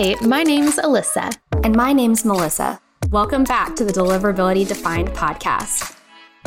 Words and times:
Hi, 0.00 0.14
my 0.24 0.44
name's 0.44 0.76
Alyssa. 0.76 1.36
And 1.64 1.74
my 1.74 1.92
name's 1.92 2.24
Melissa. 2.24 2.80
Welcome 3.10 3.42
back 3.42 3.74
to 3.74 3.84
the 3.84 3.92
Deliverability 3.92 4.64
Defined 4.68 5.08
podcast. 5.08 5.96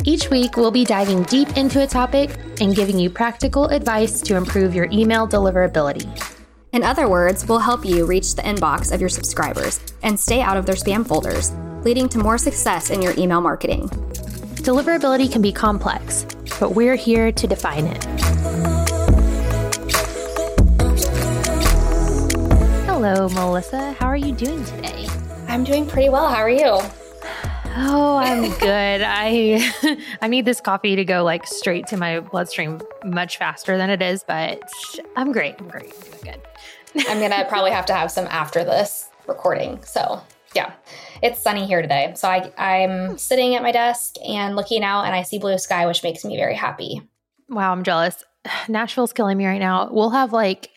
Each 0.04 0.30
week, 0.30 0.56
we'll 0.56 0.70
be 0.70 0.86
diving 0.86 1.24
deep 1.24 1.54
into 1.54 1.82
a 1.82 1.86
topic 1.86 2.30
and 2.62 2.74
giving 2.74 2.98
you 2.98 3.10
practical 3.10 3.66
advice 3.66 4.22
to 4.22 4.36
improve 4.36 4.74
your 4.74 4.88
email 4.90 5.28
deliverability. 5.28 6.08
In 6.72 6.82
other 6.82 7.10
words, 7.10 7.46
we'll 7.46 7.58
help 7.58 7.84
you 7.84 8.06
reach 8.06 8.36
the 8.36 8.40
inbox 8.40 8.90
of 8.90 9.00
your 9.00 9.10
subscribers 9.10 9.80
and 10.02 10.18
stay 10.18 10.40
out 10.40 10.56
of 10.56 10.64
their 10.64 10.74
spam 10.74 11.06
folders, 11.06 11.52
leading 11.84 12.08
to 12.08 12.18
more 12.20 12.38
success 12.38 12.88
in 12.88 13.02
your 13.02 13.12
email 13.18 13.42
marketing. 13.42 13.86
Deliverability 14.62 15.30
can 15.30 15.42
be 15.42 15.52
complex, 15.52 16.24
but 16.58 16.70
we're 16.70 16.96
here 16.96 17.30
to 17.30 17.46
define 17.46 17.86
it. 17.86 18.51
Hello, 23.04 23.28
Melissa. 23.30 23.94
How 23.94 24.06
are 24.06 24.16
you 24.16 24.32
doing 24.32 24.64
today? 24.64 25.08
I'm 25.48 25.64
doing 25.64 25.88
pretty 25.88 26.08
well. 26.08 26.28
How 26.28 26.36
are 26.36 26.48
you? 26.48 26.78
Oh, 27.74 28.16
I'm 28.22 28.42
good. 28.60 29.02
I 29.02 29.72
I 30.22 30.28
need 30.28 30.44
this 30.44 30.60
coffee 30.60 30.94
to 30.94 31.04
go 31.04 31.24
like 31.24 31.44
straight 31.44 31.88
to 31.88 31.96
my 31.96 32.20
bloodstream 32.20 32.80
much 33.04 33.38
faster 33.38 33.76
than 33.76 33.90
it 33.90 34.02
is, 34.02 34.22
but 34.22 34.62
I'm 35.16 35.32
great. 35.32 35.56
I'm 35.58 35.66
great. 35.66 35.92
I'm 35.92 36.12
doing 36.12 36.36
good. 36.94 37.08
I'm 37.08 37.18
gonna 37.18 37.44
probably 37.48 37.72
have 37.72 37.86
to 37.86 37.92
have 37.92 38.12
some 38.12 38.28
after 38.28 38.62
this 38.62 39.08
recording. 39.26 39.82
So 39.82 40.22
yeah, 40.54 40.70
it's 41.24 41.42
sunny 41.42 41.66
here 41.66 41.82
today. 41.82 42.12
So 42.14 42.28
I 42.28 42.52
I'm 42.56 43.08
hmm. 43.10 43.16
sitting 43.16 43.56
at 43.56 43.64
my 43.64 43.72
desk 43.72 44.14
and 44.24 44.54
looking 44.54 44.84
out, 44.84 45.06
and 45.06 45.14
I 45.16 45.22
see 45.22 45.40
blue 45.40 45.58
sky, 45.58 45.88
which 45.88 46.04
makes 46.04 46.24
me 46.24 46.36
very 46.36 46.54
happy. 46.54 47.02
Wow, 47.48 47.72
I'm 47.72 47.82
jealous. 47.82 48.22
Nashville's 48.68 49.12
killing 49.12 49.38
me 49.38 49.46
right 49.46 49.58
now. 49.58 49.88
We'll 49.90 50.10
have 50.10 50.32
like 50.32 50.70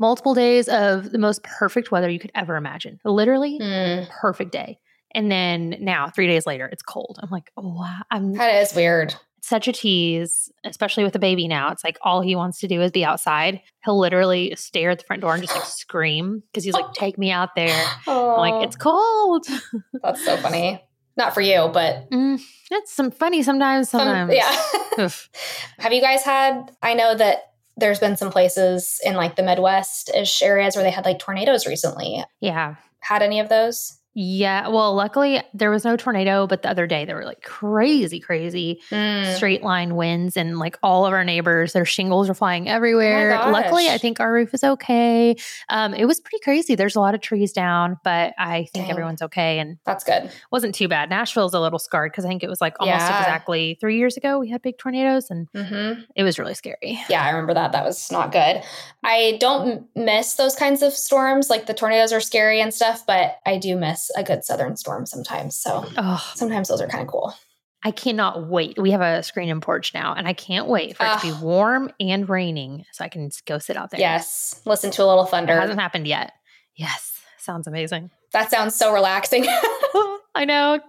multiple 0.00 0.34
days 0.34 0.68
of 0.68 1.12
the 1.12 1.18
most 1.18 1.42
perfect 1.44 1.92
weather 1.92 2.08
you 2.08 2.18
could 2.18 2.32
ever 2.34 2.56
imagine. 2.56 2.98
Literally, 3.04 3.58
mm. 3.60 4.08
perfect 4.08 4.50
day. 4.50 4.80
And 5.14 5.30
then 5.30 5.76
now, 5.80 6.08
three 6.08 6.26
days 6.26 6.46
later, 6.46 6.66
it's 6.66 6.82
cold. 6.82 7.18
I'm 7.22 7.30
like, 7.30 7.50
oh, 7.56 7.74
wow. 7.74 8.00
I'm, 8.10 8.32
that 8.34 8.62
is 8.62 8.74
weird. 8.74 9.14
Such 9.42 9.68
a 9.68 9.72
tease, 9.72 10.50
especially 10.64 11.04
with 11.04 11.12
the 11.12 11.18
baby 11.18 11.48
now. 11.48 11.70
It's 11.72 11.82
like 11.82 11.98
all 12.02 12.20
he 12.20 12.36
wants 12.36 12.60
to 12.60 12.68
do 12.68 12.80
is 12.80 12.90
be 12.92 13.04
outside. 13.04 13.60
He'll 13.84 13.98
literally 13.98 14.54
stare 14.56 14.90
at 14.90 15.00
the 15.00 15.04
front 15.04 15.22
door 15.22 15.34
and 15.34 15.42
just 15.42 15.54
like 15.54 15.64
scream 15.66 16.42
because 16.50 16.64
he's 16.64 16.74
like, 16.74 16.92
take 16.94 17.18
me 17.18 17.30
out 17.30 17.54
there. 17.54 17.86
Oh. 18.06 18.36
like, 18.38 18.66
it's 18.66 18.76
cold. 18.76 19.46
That's 20.02 20.24
so 20.24 20.36
funny. 20.36 20.82
Not 21.16 21.34
for 21.34 21.40
you, 21.40 21.68
but 21.72 22.08
mm, 22.10 22.40
it's 22.70 22.92
some 22.92 23.10
funny 23.10 23.42
sometimes. 23.42 23.90
Sometimes, 23.90 24.32
Some, 24.32 24.36
yeah. 24.98 25.10
Have 25.78 25.92
you 25.92 26.00
guys 26.00 26.22
had? 26.22 26.70
I 26.82 26.94
know 26.94 27.14
that 27.14 27.49
there's 27.80 27.98
been 27.98 28.16
some 28.16 28.30
places 28.30 29.00
in 29.04 29.14
like 29.14 29.36
the 29.36 29.42
Midwest 29.42 30.10
ish 30.14 30.42
areas 30.42 30.76
where 30.76 30.84
they 30.84 30.90
had 30.90 31.04
like 31.04 31.18
tornadoes 31.18 31.66
recently. 31.66 32.24
Yeah. 32.40 32.76
Had 33.00 33.22
any 33.22 33.40
of 33.40 33.48
those? 33.48 33.99
Yeah. 34.14 34.68
Well, 34.68 34.94
luckily 34.94 35.40
there 35.54 35.70
was 35.70 35.84
no 35.84 35.96
tornado, 35.96 36.46
but 36.46 36.62
the 36.62 36.70
other 36.70 36.86
day 36.86 37.04
there 37.04 37.14
were 37.14 37.24
like 37.24 37.42
crazy, 37.42 38.18
crazy 38.18 38.80
mm. 38.90 39.36
straight 39.36 39.62
line 39.62 39.94
winds 39.94 40.36
and 40.36 40.58
like 40.58 40.76
all 40.82 41.06
of 41.06 41.12
our 41.12 41.22
neighbors, 41.22 41.72
their 41.72 41.84
shingles 41.84 42.28
were 42.28 42.34
flying 42.34 42.68
everywhere. 42.68 43.40
Oh 43.40 43.50
luckily, 43.50 43.88
I 43.88 43.98
think 43.98 44.18
our 44.18 44.32
roof 44.32 44.52
is 44.52 44.64
okay. 44.64 45.36
Um, 45.68 45.94
it 45.94 46.06
was 46.06 46.18
pretty 46.18 46.42
crazy. 46.42 46.74
There's 46.74 46.96
a 46.96 47.00
lot 47.00 47.14
of 47.14 47.20
trees 47.20 47.52
down, 47.52 47.98
but 48.02 48.34
I 48.36 48.66
think 48.72 48.86
Dang. 48.86 48.90
everyone's 48.90 49.22
okay. 49.22 49.60
And 49.60 49.78
that's 49.86 50.02
good. 50.02 50.30
Wasn't 50.50 50.74
too 50.74 50.88
bad. 50.88 51.08
Nashville's 51.08 51.54
a 51.54 51.60
little 51.60 51.78
scarred 51.78 52.10
because 52.10 52.24
I 52.24 52.28
think 52.28 52.42
it 52.42 52.50
was 52.50 52.60
like 52.60 52.74
almost 52.80 52.98
yeah. 52.98 53.20
exactly 53.20 53.78
three 53.80 53.96
years 53.96 54.16
ago 54.16 54.40
we 54.40 54.48
had 54.48 54.60
big 54.60 54.76
tornadoes 54.78 55.30
and 55.30 55.46
mm-hmm. 55.52 56.02
it 56.16 56.24
was 56.24 56.36
really 56.36 56.54
scary. 56.54 56.98
Yeah, 57.08 57.22
I 57.22 57.30
remember 57.30 57.54
that. 57.54 57.72
That 57.72 57.84
was 57.84 58.10
not 58.10 58.32
good. 58.32 58.62
I 59.04 59.36
don't 59.38 59.86
miss 59.94 60.34
those 60.34 60.56
kinds 60.56 60.82
of 60.82 60.92
storms. 60.92 61.48
Like 61.48 61.66
the 61.66 61.74
tornadoes 61.74 62.12
are 62.12 62.20
scary 62.20 62.60
and 62.60 62.74
stuff, 62.74 63.06
but 63.06 63.38
I 63.46 63.56
do 63.56 63.76
miss 63.76 64.09
a 64.16 64.22
good 64.22 64.44
southern 64.44 64.76
storm 64.76 65.06
sometimes. 65.06 65.56
So 65.56 65.84
oh. 65.96 66.32
sometimes 66.34 66.68
those 66.68 66.80
are 66.80 66.88
kind 66.88 67.02
of 67.02 67.08
cool. 67.08 67.34
I 67.82 67.92
cannot 67.92 68.46
wait. 68.46 68.78
We 68.78 68.90
have 68.90 69.00
a 69.00 69.22
screen 69.22 69.48
and 69.48 69.62
porch 69.62 69.94
now, 69.94 70.12
and 70.14 70.28
I 70.28 70.34
can't 70.34 70.66
wait 70.66 70.96
for 70.96 71.06
it 71.06 71.18
to 71.20 71.32
be 71.32 71.44
warm 71.44 71.90
and 71.98 72.28
raining 72.28 72.84
so 72.92 73.04
I 73.04 73.08
can 73.08 73.30
go 73.46 73.58
sit 73.58 73.76
out 73.76 73.90
there. 73.90 74.00
Yes. 74.00 74.60
Listen 74.66 74.90
to 74.92 75.02
a 75.02 75.06
little 75.06 75.24
thunder. 75.24 75.54
It 75.54 75.60
hasn't 75.60 75.80
happened 75.80 76.06
yet. 76.06 76.32
Yes. 76.76 77.18
Sounds 77.38 77.66
amazing. 77.66 78.10
That 78.32 78.50
sounds 78.50 78.74
so 78.74 78.92
relaxing. 78.92 79.44
I 80.34 80.44
know. 80.46 80.80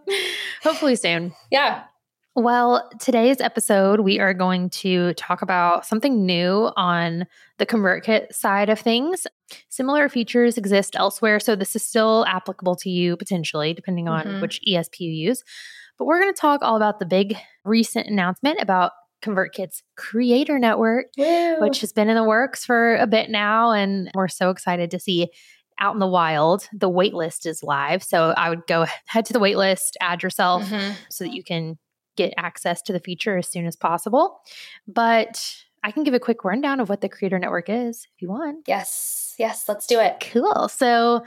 Hopefully 0.63 0.97
soon. 0.97 1.33
Yeah. 1.49 1.83
Well, 2.35 2.89
today's 2.97 3.41
episode, 3.41 3.99
we 3.99 4.21
are 4.21 4.33
going 4.33 4.69
to 4.69 5.13
talk 5.15 5.41
about 5.41 5.85
something 5.85 6.25
new 6.25 6.71
on 6.77 7.27
the 7.57 7.65
ConvertKit 7.65 8.33
side 8.33 8.69
of 8.69 8.79
things. 8.79 9.27
Similar 9.67 10.07
features 10.07 10.57
exist 10.57 10.95
elsewhere, 10.95 11.41
so 11.41 11.57
this 11.57 11.75
is 11.75 11.83
still 11.83 12.25
applicable 12.29 12.77
to 12.77 12.89
you 12.89 13.17
potentially, 13.17 13.73
depending 13.73 14.07
on 14.07 14.25
mm-hmm. 14.25 14.41
which 14.41 14.61
ESP 14.65 15.01
you 15.01 15.11
use. 15.11 15.43
But 15.97 16.05
we're 16.05 16.21
going 16.21 16.33
to 16.33 16.39
talk 16.39 16.61
all 16.61 16.77
about 16.77 16.99
the 16.99 17.05
big 17.05 17.35
recent 17.65 18.07
announcement 18.07 18.61
about 18.61 18.93
ConvertKit's 19.21 19.83
Creator 19.97 20.57
Network, 20.57 21.07
Woo. 21.17 21.59
which 21.59 21.81
has 21.81 21.91
been 21.91 22.07
in 22.07 22.15
the 22.15 22.23
works 22.23 22.63
for 22.63 22.95
a 22.95 23.07
bit 23.07 23.29
now. 23.29 23.71
And 23.71 24.09
we're 24.15 24.29
so 24.29 24.51
excited 24.51 24.89
to 24.91 24.99
see 24.99 25.27
out 25.81 25.95
in 25.95 25.99
the 25.99 26.07
wild. 26.07 26.69
The 26.71 26.89
waitlist 26.89 27.45
is 27.45 27.61
live. 27.61 28.03
So 28.03 28.29
I 28.37 28.49
would 28.49 28.65
go 28.67 28.85
head 29.05 29.25
to 29.25 29.33
the 29.33 29.39
waitlist, 29.39 29.95
add 29.99 30.23
yourself 30.23 30.63
mm-hmm. 30.63 30.93
so 31.09 31.25
that 31.25 31.33
you 31.33 31.43
can 31.43 31.77
get 32.15 32.33
access 32.37 32.81
to 32.83 32.93
the 32.93 32.99
feature 32.99 33.37
as 33.37 33.47
soon 33.47 33.65
as 33.65 33.75
possible. 33.75 34.41
But 34.87 35.55
I 35.83 35.91
can 35.91 36.03
give 36.03 36.13
a 36.13 36.19
quick 36.19 36.43
rundown 36.43 36.79
of 36.79 36.89
what 36.89 37.01
the 37.01 37.09
Creator 37.09 37.39
Network 37.39 37.69
is 37.69 38.07
if 38.15 38.21
you 38.21 38.29
want. 38.29 38.65
Yes, 38.67 39.35
yes, 39.39 39.67
let's 39.67 39.87
do 39.87 39.99
it. 39.99 40.25
Cool. 40.31 40.67
So, 40.67 41.25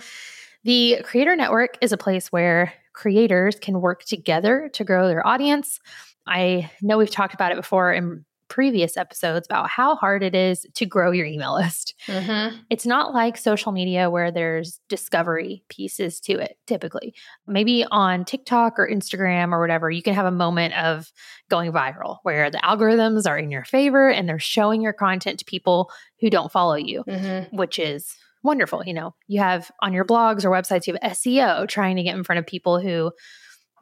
the 0.62 1.02
Creator 1.04 1.36
Network 1.36 1.76
is 1.82 1.92
a 1.92 1.98
place 1.98 2.32
where 2.32 2.72
creators 2.94 3.56
can 3.56 3.80
work 3.80 4.04
together 4.04 4.70
to 4.72 4.84
grow 4.84 5.08
their 5.08 5.26
audience. 5.26 5.78
I 6.26 6.70
know 6.80 6.96
we've 6.96 7.10
talked 7.10 7.34
about 7.34 7.52
it 7.52 7.56
before 7.56 7.92
in 7.92 8.24
previous 8.54 8.96
episodes 8.96 9.48
about 9.48 9.68
how 9.68 9.96
hard 9.96 10.22
it 10.22 10.32
is 10.32 10.64
to 10.74 10.86
grow 10.86 11.10
your 11.10 11.26
email 11.26 11.54
list. 11.60 11.92
Mm-hmm. 12.06 12.58
It's 12.70 12.86
not 12.86 13.12
like 13.12 13.36
social 13.36 13.72
media 13.72 14.08
where 14.08 14.30
there's 14.30 14.78
discovery 14.88 15.64
pieces 15.68 16.20
to 16.20 16.34
it 16.34 16.56
typically. 16.68 17.14
Maybe 17.48 17.84
on 17.90 18.24
TikTok 18.24 18.78
or 18.78 18.88
Instagram 18.88 19.50
or 19.50 19.60
whatever, 19.60 19.90
you 19.90 20.02
can 20.02 20.14
have 20.14 20.24
a 20.24 20.30
moment 20.30 20.72
of 20.78 21.10
going 21.50 21.72
viral 21.72 22.18
where 22.22 22.48
the 22.48 22.58
algorithms 22.58 23.28
are 23.28 23.36
in 23.36 23.50
your 23.50 23.64
favor 23.64 24.08
and 24.08 24.28
they're 24.28 24.38
showing 24.38 24.82
your 24.82 24.92
content 24.92 25.40
to 25.40 25.44
people 25.44 25.90
who 26.20 26.30
don't 26.30 26.52
follow 26.52 26.76
you, 26.76 27.02
mm-hmm. 27.08 27.56
which 27.56 27.80
is 27.80 28.14
wonderful. 28.44 28.84
You 28.86 28.94
know, 28.94 29.16
you 29.26 29.40
have 29.40 29.68
on 29.82 29.92
your 29.92 30.04
blogs 30.04 30.44
or 30.44 30.50
websites, 30.50 30.86
you 30.86 30.96
have 31.02 31.12
SEO 31.16 31.66
trying 31.66 31.96
to 31.96 32.04
get 32.04 32.14
in 32.14 32.22
front 32.22 32.38
of 32.38 32.46
people 32.46 32.78
who 32.78 33.10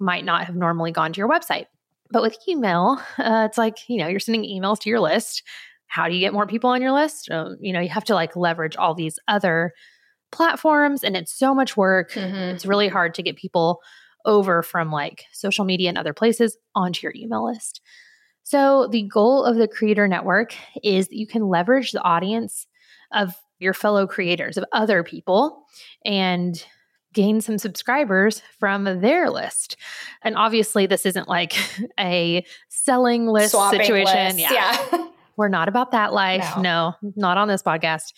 might 0.00 0.24
not 0.24 0.46
have 0.46 0.56
normally 0.56 0.92
gone 0.92 1.12
to 1.12 1.18
your 1.18 1.28
website. 1.28 1.66
But 2.12 2.22
with 2.22 2.36
email, 2.46 3.00
uh, 3.18 3.46
it's 3.48 3.58
like, 3.58 3.88
you 3.88 3.96
know, 3.98 4.06
you're 4.06 4.20
sending 4.20 4.44
emails 4.44 4.78
to 4.80 4.90
your 4.90 5.00
list. 5.00 5.42
How 5.86 6.08
do 6.08 6.14
you 6.14 6.20
get 6.20 6.32
more 6.32 6.46
people 6.46 6.70
on 6.70 6.82
your 6.82 6.92
list? 6.92 7.30
Um, 7.30 7.56
you 7.60 7.72
know, 7.72 7.80
you 7.80 7.88
have 7.88 8.04
to 8.04 8.14
like 8.14 8.36
leverage 8.36 8.76
all 8.76 8.94
these 8.94 9.18
other 9.28 9.72
platforms 10.30 11.04
and 11.04 11.16
it's 11.16 11.32
so 11.32 11.54
much 11.54 11.76
work. 11.76 12.12
Mm-hmm. 12.12 12.34
It's 12.34 12.66
really 12.66 12.88
hard 12.88 13.14
to 13.14 13.22
get 13.22 13.36
people 13.36 13.80
over 14.24 14.62
from 14.62 14.90
like 14.90 15.24
social 15.32 15.64
media 15.64 15.88
and 15.88 15.98
other 15.98 16.14
places 16.14 16.56
onto 16.74 17.06
your 17.06 17.12
email 17.16 17.44
list. 17.44 17.80
So, 18.44 18.88
the 18.88 19.02
goal 19.02 19.44
of 19.44 19.56
the 19.56 19.68
Creator 19.68 20.08
Network 20.08 20.54
is 20.82 21.08
that 21.08 21.16
you 21.16 21.26
can 21.26 21.48
leverage 21.48 21.92
the 21.92 22.02
audience 22.02 22.66
of 23.12 23.34
your 23.60 23.72
fellow 23.72 24.06
creators, 24.06 24.56
of 24.56 24.64
other 24.72 25.04
people, 25.04 25.64
and 26.04 26.64
gain 27.12 27.40
some 27.40 27.58
subscribers 27.58 28.42
from 28.58 28.84
their 29.00 29.30
list. 29.30 29.76
And 30.22 30.36
obviously, 30.36 30.86
this 30.86 31.06
isn't 31.06 31.28
like 31.28 31.54
a 32.00 32.44
selling 32.68 33.26
list 33.26 33.52
Swapping 33.52 33.80
situation. 33.80 34.38
Yeah. 34.38 34.52
yeah. 34.52 35.08
We're 35.36 35.48
not 35.48 35.68
about 35.68 35.92
that 35.92 36.12
life. 36.12 36.46
No. 36.56 36.94
no. 37.00 37.12
not 37.16 37.38
on 37.38 37.48
this 37.48 37.62
podcast. 37.62 38.12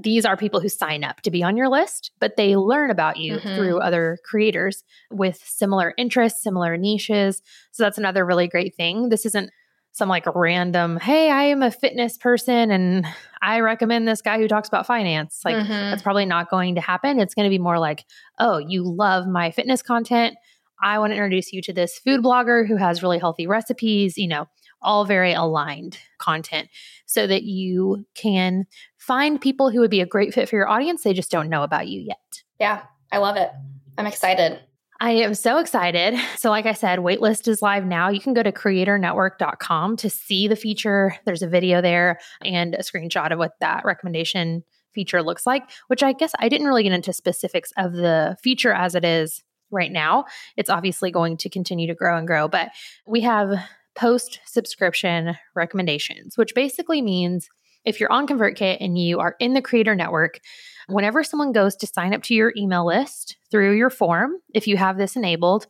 These 0.00 0.24
are 0.24 0.36
people 0.36 0.60
who 0.60 0.68
sign 0.68 1.04
up 1.04 1.20
to 1.20 1.30
be 1.30 1.42
on 1.42 1.56
your 1.56 1.68
list, 1.68 2.10
but 2.18 2.36
they 2.36 2.56
learn 2.56 2.90
about 2.90 3.18
you 3.18 3.36
mm-hmm. 3.36 3.54
through 3.54 3.78
other 3.78 4.18
creators 4.24 4.82
with 5.10 5.40
similar 5.44 5.94
interests, 5.96 6.42
similar 6.42 6.76
niches. 6.76 7.40
So 7.70 7.84
that's 7.84 7.98
another 7.98 8.26
really 8.26 8.48
great 8.48 8.74
thing. 8.74 9.10
This 9.10 9.24
isn't 9.26 9.50
some 9.96 10.10
like 10.10 10.26
random, 10.34 10.98
hey, 10.98 11.30
I 11.30 11.44
am 11.44 11.62
a 11.62 11.70
fitness 11.70 12.18
person 12.18 12.70
and 12.70 13.06
I 13.40 13.60
recommend 13.60 14.06
this 14.06 14.20
guy 14.20 14.38
who 14.38 14.46
talks 14.46 14.68
about 14.68 14.86
finance. 14.86 15.40
Like, 15.42 15.56
mm-hmm. 15.56 15.70
that's 15.70 16.02
probably 16.02 16.26
not 16.26 16.50
going 16.50 16.74
to 16.74 16.82
happen. 16.82 17.18
It's 17.18 17.34
going 17.34 17.46
to 17.46 17.50
be 17.50 17.58
more 17.58 17.78
like, 17.78 18.04
oh, 18.38 18.58
you 18.58 18.84
love 18.84 19.26
my 19.26 19.50
fitness 19.50 19.80
content. 19.80 20.36
I 20.82 20.98
want 20.98 21.12
to 21.12 21.16
introduce 21.16 21.50
you 21.50 21.62
to 21.62 21.72
this 21.72 21.98
food 21.98 22.22
blogger 22.22 22.68
who 22.68 22.76
has 22.76 23.02
really 23.02 23.18
healthy 23.18 23.46
recipes, 23.46 24.18
you 24.18 24.28
know, 24.28 24.46
all 24.82 25.06
very 25.06 25.32
aligned 25.32 25.98
content 26.18 26.68
so 27.06 27.26
that 27.26 27.44
you 27.44 28.04
can 28.14 28.66
find 28.98 29.40
people 29.40 29.70
who 29.70 29.80
would 29.80 29.90
be 29.90 30.02
a 30.02 30.06
great 30.06 30.34
fit 30.34 30.46
for 30.46 30.56
your 30.56 30.68
audience. 30.68 31.04
They 31.04 31.14
just 31.14 31.30
don't 31.30 31.48
know 31.48 31.62
about 31.62 31.88
you 31.88 32.02
yet. 32.02 32.42
Yeah, 32.60 32.82
I 33.10 33.16
love 33.16 33.36
it. 33.36 33.50
I'm 33.96 34.06
excited. 34.06 34.60
I 35.00 35.10
am 35.12 35.34
so 35.34 35.58
excited. 35.58 36.14
So, 36.36 36.50
like 36.50 36.66
I 36.66 36.74
said, 36.74 37.00
waitlist 37.00 37.48
is 37.48 37.62
live 37.62 37.84
now. 37.86 38.08
You 38.10 38.20
can 38.20 38.34
go 38.34 38.42
to 38.42 38.52
creatornetwork.com 38.52 39.96
to 39.96 40.10
see 40.10 40.48
the 40.48 40.54
feature. 40.54 41.16
There's 41.24 41.42
a 41.42 41.48
video 41.48 41.80
there 41.80 42.20
and 42.44 42.74
a 42.74 42.80
screenshot 42.80 43.32
of 43.32 43.38
what 43.38 43.52
that 43.60 43.84
recommendation 43.84 44.62
feature 44.94 45.22
looks 45.22 45.46
like, 45.46 45.62
which 45.88 46.02
I 46.02 46.12
guess 46.12 46.32
I 46.38 46.48
didn't 46.48 46.66
really 46.66 46.82
get 46.82 46.92
into 46.92 47.12
specifics 47.12 47.72
of 47.76 47.94
the 47.94 48.36
feature 48.42 48.72
as 48.72 48.94
it 48.94 49.04
is 49.04 49.42
right 49.70 49.90
now. 49.90 50.26
It's 50.56 50.70
obviously 50.70 51.10
going 51.10 51.38
to 51.38 51.48
continue 51.48 51.86
to 51.88 51.94
grow 51.94 52.16
and 52.16 52.26
grow, 52.26 52.48
but 52.48 52.68
we 53.06 53.22
have 53.22 53.58
post 53.96 54.40
subscription 54.44 55.36
recommendations, 55.54 56.36
which 56.36 56.54
basically 56.54 57.02
means 57.02 57.48
if 57.84 57.98
you're 57.98 58.12
on 58.12 58.26
ConvertKit 58.26 58.78
and 58.80 58.98
you 58.98 59.20
are 59.20 59.36
in 59.40 59.54
the 59.54 59.62
creator 59.62 59.94
network, 59.94 60.40
whenever 60.88 61.24
someone 61.24 61.52
goes 61.52 61.76
to 61.76 61.86
sign 61.86 62.14
up 62.14 62.22
to 62.24 62.34
your 62.34 62.52
email 62.56 62.86
list 62.86 63.36
through 63.50 63.76
your 63.76 63.90
form, 63.90 64.34
if 64.54 64.66
you 64.66 64.76
have 64.76 64.96
this 64.96 65.16
enabled, 65.16 65.66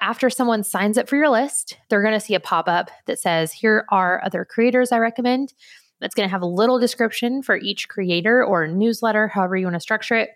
after 0.00 0.28
someone 0.28 0.64
signs 0.64 0.98
up 0.98 1.08
for 1.08 1.16
your 1.16 1.28
list, 1.28 1.78
they're 1.88 2.02
going 2.02 2.14
to 2.14 2.20
see 2.20 2.34
a 2.34 2.40
pop 2.40 2.68
up 2.68 2.90
that 3.06 3.18
says, 3.18 3.52
Here 3.52 3.84
are 3.90 4.22
other 4.24 4.44
creators 4.44 4.92
I 4.92 4.98
recommend. 4.98 5.54
That's 6.00 6.14
going 6.14 6.28
to 6.28 6.32
have 6.32 6.42
a 6.42 6.46
little 6.46 6.78
description 6.78 7.42
for 7.42 7.56
each 7.56 7.88
creator 7.88 8.44
or 8.44 8.66
newsletter, 8.66 9.28
however 9.28 9.56
you 9.56 9.66
want 9.66 9.74
to 9.74 9.80
structure 9.80 10.16
it. 10.16 10.30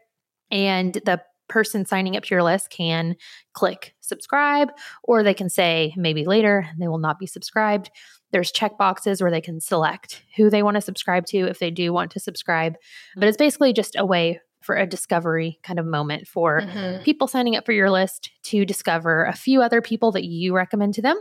And 0.51 0.95
the 0.95 1.21
person 1.49 1.85
signing 1.85 2.17
up 2.17 2.25
to 2.25 2.35
your 2.35 2.43
list 2.43 2.71
can 2.71 3.17
click 3.53 3.95
subscribe, 4.01 4.71
or 5.03 5.23
they 5.23 5.35
can 5.35 5.49
say 5.49 5.95
maybe 5.97 6.25
later 6.25 6.69
they 6.79 6.89
will 6.89 6.99
not 6.99 7.19
be 7.19 7.27
subscribed. 7.27 7.91
There's 8.31 8.53
check 8.53 8.77
boxes 8.77 9.23
where 9.23 9.31
they 9.31 9.41
can 9.41 9.61
select 9.61 10.23
who 10.37 10.51
they 10.51 10.63
want 10.63 10.77
to 10.77 10.81
subscribe 10.81 11.27
to 11.27 11.39
if 11.39 11.59
they 11.59 11.71
do 11.71 11.93
want 11.93 12.11
to 12.13 12.21
subscribe. 12.21 12.77
But 13.17 13.29
it's 13.29 13.39
basically 13.39 13.73
just 13.73 13.97
a 13.97 14.05
way 14.05 14.41
for 14.61 14.75
a 14.77 14.87
discovery 14.87 15.59
kind 15.63 15.79
of 15.79 15.87
moment 15.87 16.27
for 16.27 16.61
mm-hmm. 16.61 17.03
people 17.03 17.27
signing 17.27 17.57
up 17.57 17.65
for 17.65 17.73
your 17.73 17.91
list 17.91 18.31
to 18.43 18.65
discover 18.65 19.25
a 19.25 19.33
few 19.33 19.63
other 19.63 19.81
people 19.81 20.13
that 20.13 20.25
you 20.25 20.55
recommend 20.55 20.95
to 20.95 21.03
them. 21.03 21.17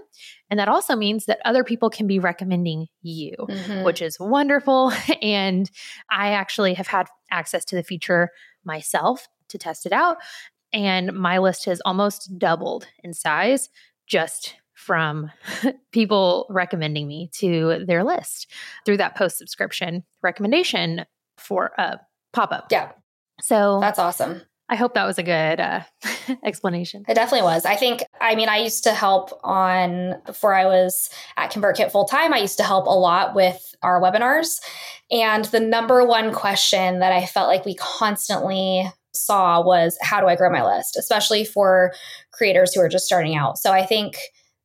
And 0.50 0.60
that 0.60 0.68
also 0.68 0.96
means 0.96 1.26
that 1.26 1.40
other 1.46 1.64
people 1.64 1.90
can 1.90 2.08
be 2.08 2.20
recommending 2.20 2.88
you, 3.02 3.36
mm-hmm. 3.40 3.84
which 3.84 4.02
is 4.02 4.18
wonderful. 4.20 4.92
And 5.22 5.70
I 6.12 6.32
actually 6.32 6.74
have 6.76 6.88
had 6.88 7.08
access 7.32 7.66
to 7.66 7.76
the 7.76 7.84
feature 7.84 8.30
myself 8.66 9.28
to 9.50 9.58
test 9.58 9.86
it 9.86 9.94
out. 9.94 10.18
And 10.74 11.14
my 11.14 11.38
list 11.38 11.66
has 11.66 11.82
almost 11.86 12.38
doubled 12.38 12.88
in 13.04 13.14
size 13.14 13.70
just 14.06 14.56
from 14.74 15.32
people 15.92 16.46
recommending 16.50 17.08
me 17.08 17.30
to 17.34 17.84
their 17.86 18.04
list 18.04 18.52
through 18.86 18.98
that 18.98 19.16
post 19.16 19.38
subscription 19.38 20.04
recommendation 20.22 21.06
for 21.38 21.72
a 21.78 22.00
pop 22.34 22.52
up. 22.52 22.68
Yeah. 22.72 22.92
So 23.42 23.80
that's 23.82 24.00
awesome. 24.00 24.42
I 24.70 24.76
hope 24.76 24.96
that 24.96 25.06
was 25.06 25.18
a 25.18 25.24
good 25.24 25.60
uh, 25.62 25.82
explanation. 26.44 27.06
It 27.08 27.14
definitely 27.14 27.44
was. 27.44 27.66
I 27.66 27.76
think, 27.76 28.04
I 28.20 28.36
mean, 28.36 28.50
I 28.50 28.58
used 28.58 28.84
to 28.84 28.92
help 28.92 29.40
on, 29.44 30.16
before 30.26 30.54
I 30.54 30.66
was 30.66 31.10
at 31.38 31.52
ConvertKit 31.52 31.92
full 31.92 32.06
time, 32.06 32.34
I 32.34 32.40
used 32.40 32.58
to 32.58 32.64
help 32.64 32.86
a 32.86 32.90
lot 32.90 33.34
with 33.34 33.76
our 33.82 34.02
webinars. 34.02 34.60
And 35.10 35.46
the 35.46 35.62
number 35.62 36.06
one 36.06 36.34
question 36.34 37.00
that 37.00 37.14
I 37.14 37.26
felt 37.26 37.48
like 37.48 37.66
we 37.66 37.76
constantly 37.76 38.92
saw 39.26 39.64
was 39.64 39.98
how 40.02 40.22
do 40.22 40.28
I 40.28 40.36
grow 40.36 40.50
my 40.50 40.64
list, 40.64 40.98
especially 40.98 41.46
for 41.46 41.94
creators 42.32 42.74
who 42.74 42.82
are 42.82 42.90
just 42.90 43.06
starting 43.06 43.36
out. 43.36 43.58
So 43.58 43.72
I 43.72 43.86
think, 43.86 44.18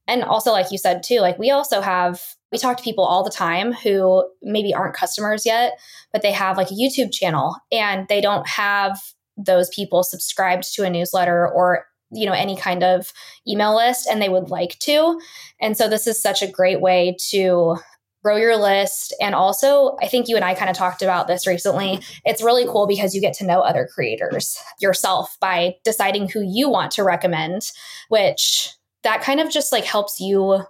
and 0.07 0.23
also 0.23 0.53
like 0.53 0.71
you 0.71 0.79
said 0.79 1.03
too, 1.03 1.21
like 1.21 1.39
we 1.39 1.51
also 1.51 1.81
have, 1.81 2.21
we 2.51 2.59
talk 2.59 2.77
to 2.77 2.83
people 2.83 3.05
all 3.05 3.25
the 3.25 3.31
time 3.31 3.73
who 3.73 4.29
maybe 4.43 4.75
aren't 4.75 4.95
customers 4.95 5.47
yet, 5.47 5.79
but 6.13 6.23
they 6.23 6.33
have 6.33 6.57
like 6.57 6.71
a 6.71 6.75
YouTube 6.75 7.13
channel 7.13 7.57
and 7.71 8.07
they 8.09 8.21
don't 8.21 8.47
have 8.49 9.01
those 9.37 9.69
people 9.71 10.03
subscribed 10.03 10.65
to 10.75 10.85
a 10.85 10.91
newsletter 10.91 11.49
or 11.49 11.87
you 12.15 12.27
know 12.27 12.33
any 12.33 12.57
kind 12.57 12.85
of 12.85 13.11
email 13.49 13.75
list 13.75 14.07
and 14.07 14.21
they 14.21 14.29
would 14.29 14.51
like 14.51 14.79
to 14.79 15.19
and 15.61 15.79
so 15.79 15.89
this 15.89 16.07
is 16.07 16.21
such 16.21 16.43
a 16.43 16.51
great 16.51 16.81
way 16.81 17.17
to 17.31 17.77
grow 18.23 18.37
your 18.37 18.57
list. 18.57 19.15
And 19.21 19.35
also, 19.35 19.97
I 20.01 20.07
think 20.07 20.29
you 20.29 20.37
and 20.37 20.45
I 20.45 20.55
kind 20.55 20.71
of 20.71 20.77
talked 20.77 21.03
about 21.03 21.27
this 21.27 21.47
recently. 21.47 22.01
It's 22.25 22.43
really 22.43 22.67
cool 22.67 22.87
because 22.87 23.15
you 23.15 23.21
get 23.21 23.35
to 23.35 23.47
know 23.47 23.61
other 23.61 23.89
creators 23.93 24.57
yourself 24.81 25.37
by 25.41 25.77
deciding 25.85 26.29
who 26.29 26.43
you 26.43 26.69
want 26.69 26.93
to 26.93 27.03
recommend, 27.03 27.71
which 28.09 28.71
that 29.03 29.23
kind 29.23 29.41
of 29.41 29.51
just 29.51 29.73
like 29.73 29.85
helps 29.85 30.21
you 30.21 30.61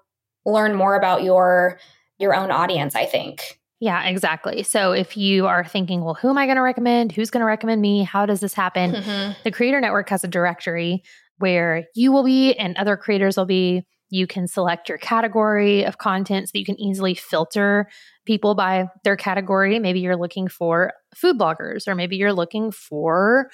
learn 0.47 0.75
more 0.75 0.97
about 0.97 1.23
your 1.23 1.79
your 2.19 2.35
own 2.35 2.51
audience, 2.51 2.95
I 2.95 3.05
think. 3.05 3.59
Yeah, 3.81 4.05
exactly. 4.05 4.63
So 4.63 4.93
if 4.93 5.17
you 5.17 5.49
are 5.49 5.65
thinking, 5.65 6.05
well, 6.05 6.15
who 6.15 6.31
am 6.31 6.39
I 6.39 6.47
going 6.47 6.57
to 6.57 6.63
recommend? 6.63 7.11
Who's 7.11 7.31
going 7.31 7.41
to 7.41 7.47
recommend 7.47 7.83
me? 7.83 8.05
How 8.05 8.27
does 8.27 8.39
this 8.39 8.55
happen? 8.55 8.93
Mm-hmm. 8.93 9.33
The 9.43 9.51
Creator 9.51 9.81
Network 9.81 10.09
has 10.09 10.23
a 10.23 10.29
directory 10.29 11.03
where 11.39 11.85
you 11.97 12.13
will 12.13 12.23
be 12.23 12.55
and 12.55 12.77
other 12.77 12.97
creators 12.97 13.37
will 13.37 13.45
be 13.45 13.85
you 14.13 14.27
can 14.27 14.47
select 14.47 14.91
your 14.91 14.99
category 14.99 15.85
of 15.85 15.97
content 15.97 16.47
so 16.47 16.59
you 16.59 16.67
can 16.67 16.79
easily 16.79 17.15
filter 17.15 17.89
people 18.27 18.55
by 18.55 18.87
their 19.05 19.17
category. 19.17 19.79
Maybe 19.79 20.01
you're 20.01 20.19
looking 20.19 20.49
for 20.49 20.93
food 21.15 21.39
bloggers, 21.39 21.89
or 21.89 21.95
maybe 21.95 22.17
you're 22.17 22.35
looking 22.35 22.73
for 22.73 23.49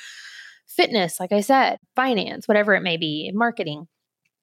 fitness, 0.66 1.20
like 1.20 1.30
I 1.30 1.42
said, 1.42 1.78
finance, 1.94 2.48
whatever 2.48 2.74
it 2.74 2.82
may 2.82 2.96
be, 2.96 3.30
marketing 3.32 3.86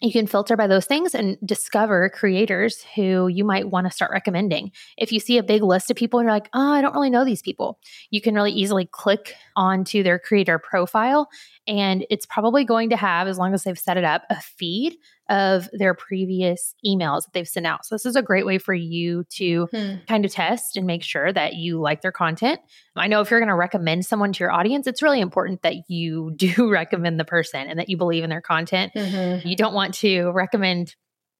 you 0.02 0.12
can 0.12 0.28
filter 0.28 0.58
by 0.58 0.68
those 0.68 0.86
things 0.86 1.16
and 1.16 1.38
discover 1.46 2.10
creators 2.10 2.86
who 2.96 3.28
you 3.28 3.46
might 3.46 3.70
want 3.70 3.88
to 3.88 3.94
start 3.94 4.12
recommending. 4.12 4.72
If 4.98 5.12
you 5.12 5.20
see 5.20 5.38
a 5.38 5.44
big 5.44 5.64
list 5.64 5.90
of 5.90 5.96
people 5.96 6.20
and 6.20 6.26
you're 6.26 6.34
like, 6.34 6.50
oh, 6.54 6.74
I 6.74 6.82
don't 6.82 6.94
really 6.94 7.10
know 7.10 7.24
these 7.24 7.42
people, 7.42 7.80
you 8.10 8.22
can 8.22 8.36
really 8.36 8.52
easily 8.52 8.88
click 8.92 9.36
onto 9.56 10.04
their 10.04 10.20
creator 10.20 10.60
profile. 10.60 11.30
And 11.66 12.06
it's 12.10 12.26
probably 12.26 12.66
going 12.66 12.90
to 12.90 12.98
have, 12.98 13.28
as 13.28 13.38
long 13.38 13.54
as 13.54 13.64
they've 13.64 13.80
set 13.80 13.98
it 13.98 14.04
up, 14.04 14.24
a 14.30 14.36
feed 14.42 14.98
of 15.30 15.68
their 15.74 15.94
previous 15.94 16.76
emails 16.86 17.24
that 17.24 17.34
they've 17.34 17.48
sent 17.48 17.66
out. 17.66 17.86
So, 17.86 17.96
this 17.96 18.06
is 18.06 18.16
a 18.16 18.22
great 18.22 18.46
way 18.46 18.58
for 18.58 18.74
you 18.74 19.24
to 19.32 19.68
hmm. 19.72 19.96
kind 20.08 20.26
of 20.26 20.32
test 20.32 20.78
and 20.78 20.86
make 20.86 21.04
sure 21.04 21.32
that 21.34 21.56
you 21.56 21.80
like 21.80 22.02
their 22.02 22.12
content. 22.12 22.60
I 22.96 23.08
know 23.08 23.22
if 23.22 23.32
you're 23.32 23.40
going 23.40 23.50
to 23.50 23.56
recommend 23.56 24.06
someone 24.06 24.34
to 24.34 24.44
your 24.44 24.52
audience, 24.52 24.88
it's 24.88 25.02
really 25.02 25.20
important 25.20 25.64
that 25.64 25.90
you 25.90 26.34
do 26.36 26.70
recommend 26.70 27.20
the 27.20 27.26
person 27.26 27.68
and 27.68 27.80
that 27.80 27.90
you 27.90 27.98
believe 27.98 28.24
in 28.24 28.30
their 28.30 28.42
content. 28.42 28.94
Mm-hmm. 28.96 29.48
You 29.48 29.56
don't 29.56 29.74
want 29.74 29.96
to 29.96 30.30
recommend 30.32 30.96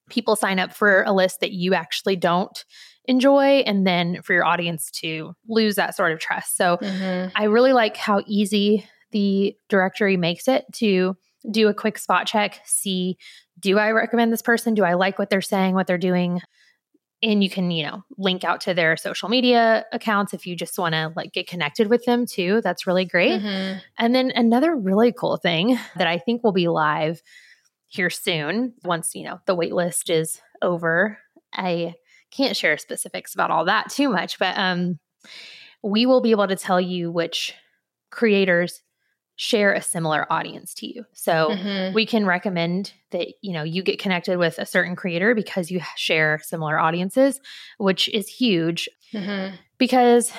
people 0.10 0.36
sign 0.36 0.60
up 0.60 0.74
for 0.74 1.04
a 1.04 1.12
list 1.12 1.40
that 1.40 1.52
you 1.52 1.74
actually 1.74 2.16
don't 2.16 2.64
enjoy 3.06 3.64
and 3.66 3.86
then 3.86 4.22
for 4.22 4.34
your 4.34 4.46
audience 4.46 4.92
to 4.92 5.36
lose 5.48 5.76
that 5.76 5.96
sort 5.96 6.12
of 6.12 6.20
trust. 6.20 6.58
So, 6.58 6.78
mm-hmm. 6.78 7.30
I 7.36 7.46
really 7.46 7.74
like 7.74 7.98
how 7.98 8.24
easy 8.26 8.88
the 9.12 9.56
directory 9.70 10.18
makes 10.18 10.48
it 10.48 10.66
to 10.74 11.16
do 11.52 11.68
a 11.68 11.74
quick 11.74 11.98
spot 11.98 12.28
check, 12.28 12.62
see 12.66 13.18
do 13.60 13.78
I 13.80 13.92
recommend 13.92 14.34
this 14.34 14.42
person? 14.42 14.74
Do 14.74 14.84
I 14.84 14.94
like 14.94 15.18
what 15.18 15.30
they're 15.30 15.42
saying, 15.42 15.76
what 15.76 15.88
they're 15.88 15.98
doing? 15.98 16.42
And 17.24 17.44
you 17.44 17.50
can, 17.50 17.72
you 17.72 17.86
know, 17.86 18.04
link 18.18 18.44
out 18.44 18.62
to 18.62 18.74
their 18.74 18.98
social 18.98 19.30
media 19.30 19.86
accounts 19.94 20.34
if 20.34 20.46
you 20.46 20.56
just 20.56 20.78
want 20.78 20.94
to 20.94 21.14
like 21.16 21.32
get 21.32 21.48
connected 21.48 21.88
with 21.88 22.04
them 22.06 22.26
too. 22.26 22.62
That's 22.62 22.86
really 22.86 23.06
great. 23.06 23.42
Mm-hmm. 23.42 23.80
And 23.98 24.14
then 24.14 24.32
another 24.36 24.76
really 24.76 25.14
cool 25.14 25.38
thing 25.38 25.80
that 25.96 26.08
I 26.08 26.18
think 26.18 26.44
will 26.44 26.52
be 26.52 26.68
live 26.68 27.22
here 27.88 28.10
soon 28.10 28.74
once, 28.84 29.16
you 29.16 29.24
know, 29.24 29.40
the 29.46 29.56
wait 29.56 29.74
list 29.74 30.10
is 30.10 30.42
over. 30.62 31.18
I 31.54 31.94
can't 32.32 32.58
share 32.58 32.78
specifics 32.78 33.34
about 33.34 33.52
all 33.52 33.66
that 33.66 33.90
too 33.90 34.10
much, 34.10 34.38
but 34.38 34.58
um 34.58 35.00
we 35.82 36.06
will 36.06 36.22
be 36.22 36.32
able 36.32 36.48
to 36.48 36.56
tell 36.56 36.82
you 36.82 37.12
which 37.12 37.54
creators 38.12 38.82
share 39.38 39.74
a 39.74 39.82
similar 39.82 40.32
audience 40.32 40.74
to 40.76 40.88
you. 40.88 41.06
So 41.14 41.50
mm-hmm. 41.52 41.94
we 41.94 42.06
can 42.06 42.26
recommend 42.26 42.94
that 43.12 43.28
you 43.42 43.54
know 43.54 43.64
you 43.64 43.84
get 43.84 44.00
connected 44.00 44.38
with 44.38 44.58
a 44.60 44.66
certain 44.66 44.96
creator 44.96 45.36
because 45.36 45.70
you 45.70 45.82
share 45.96 46.40
similar 46.44 46.80
audiences, 46.80 47.40
which 47.78 48.10
is 48.10 48.28
huge 48.28 48.90
mm-hmm. 49.14 49.56
because 49.78 50.32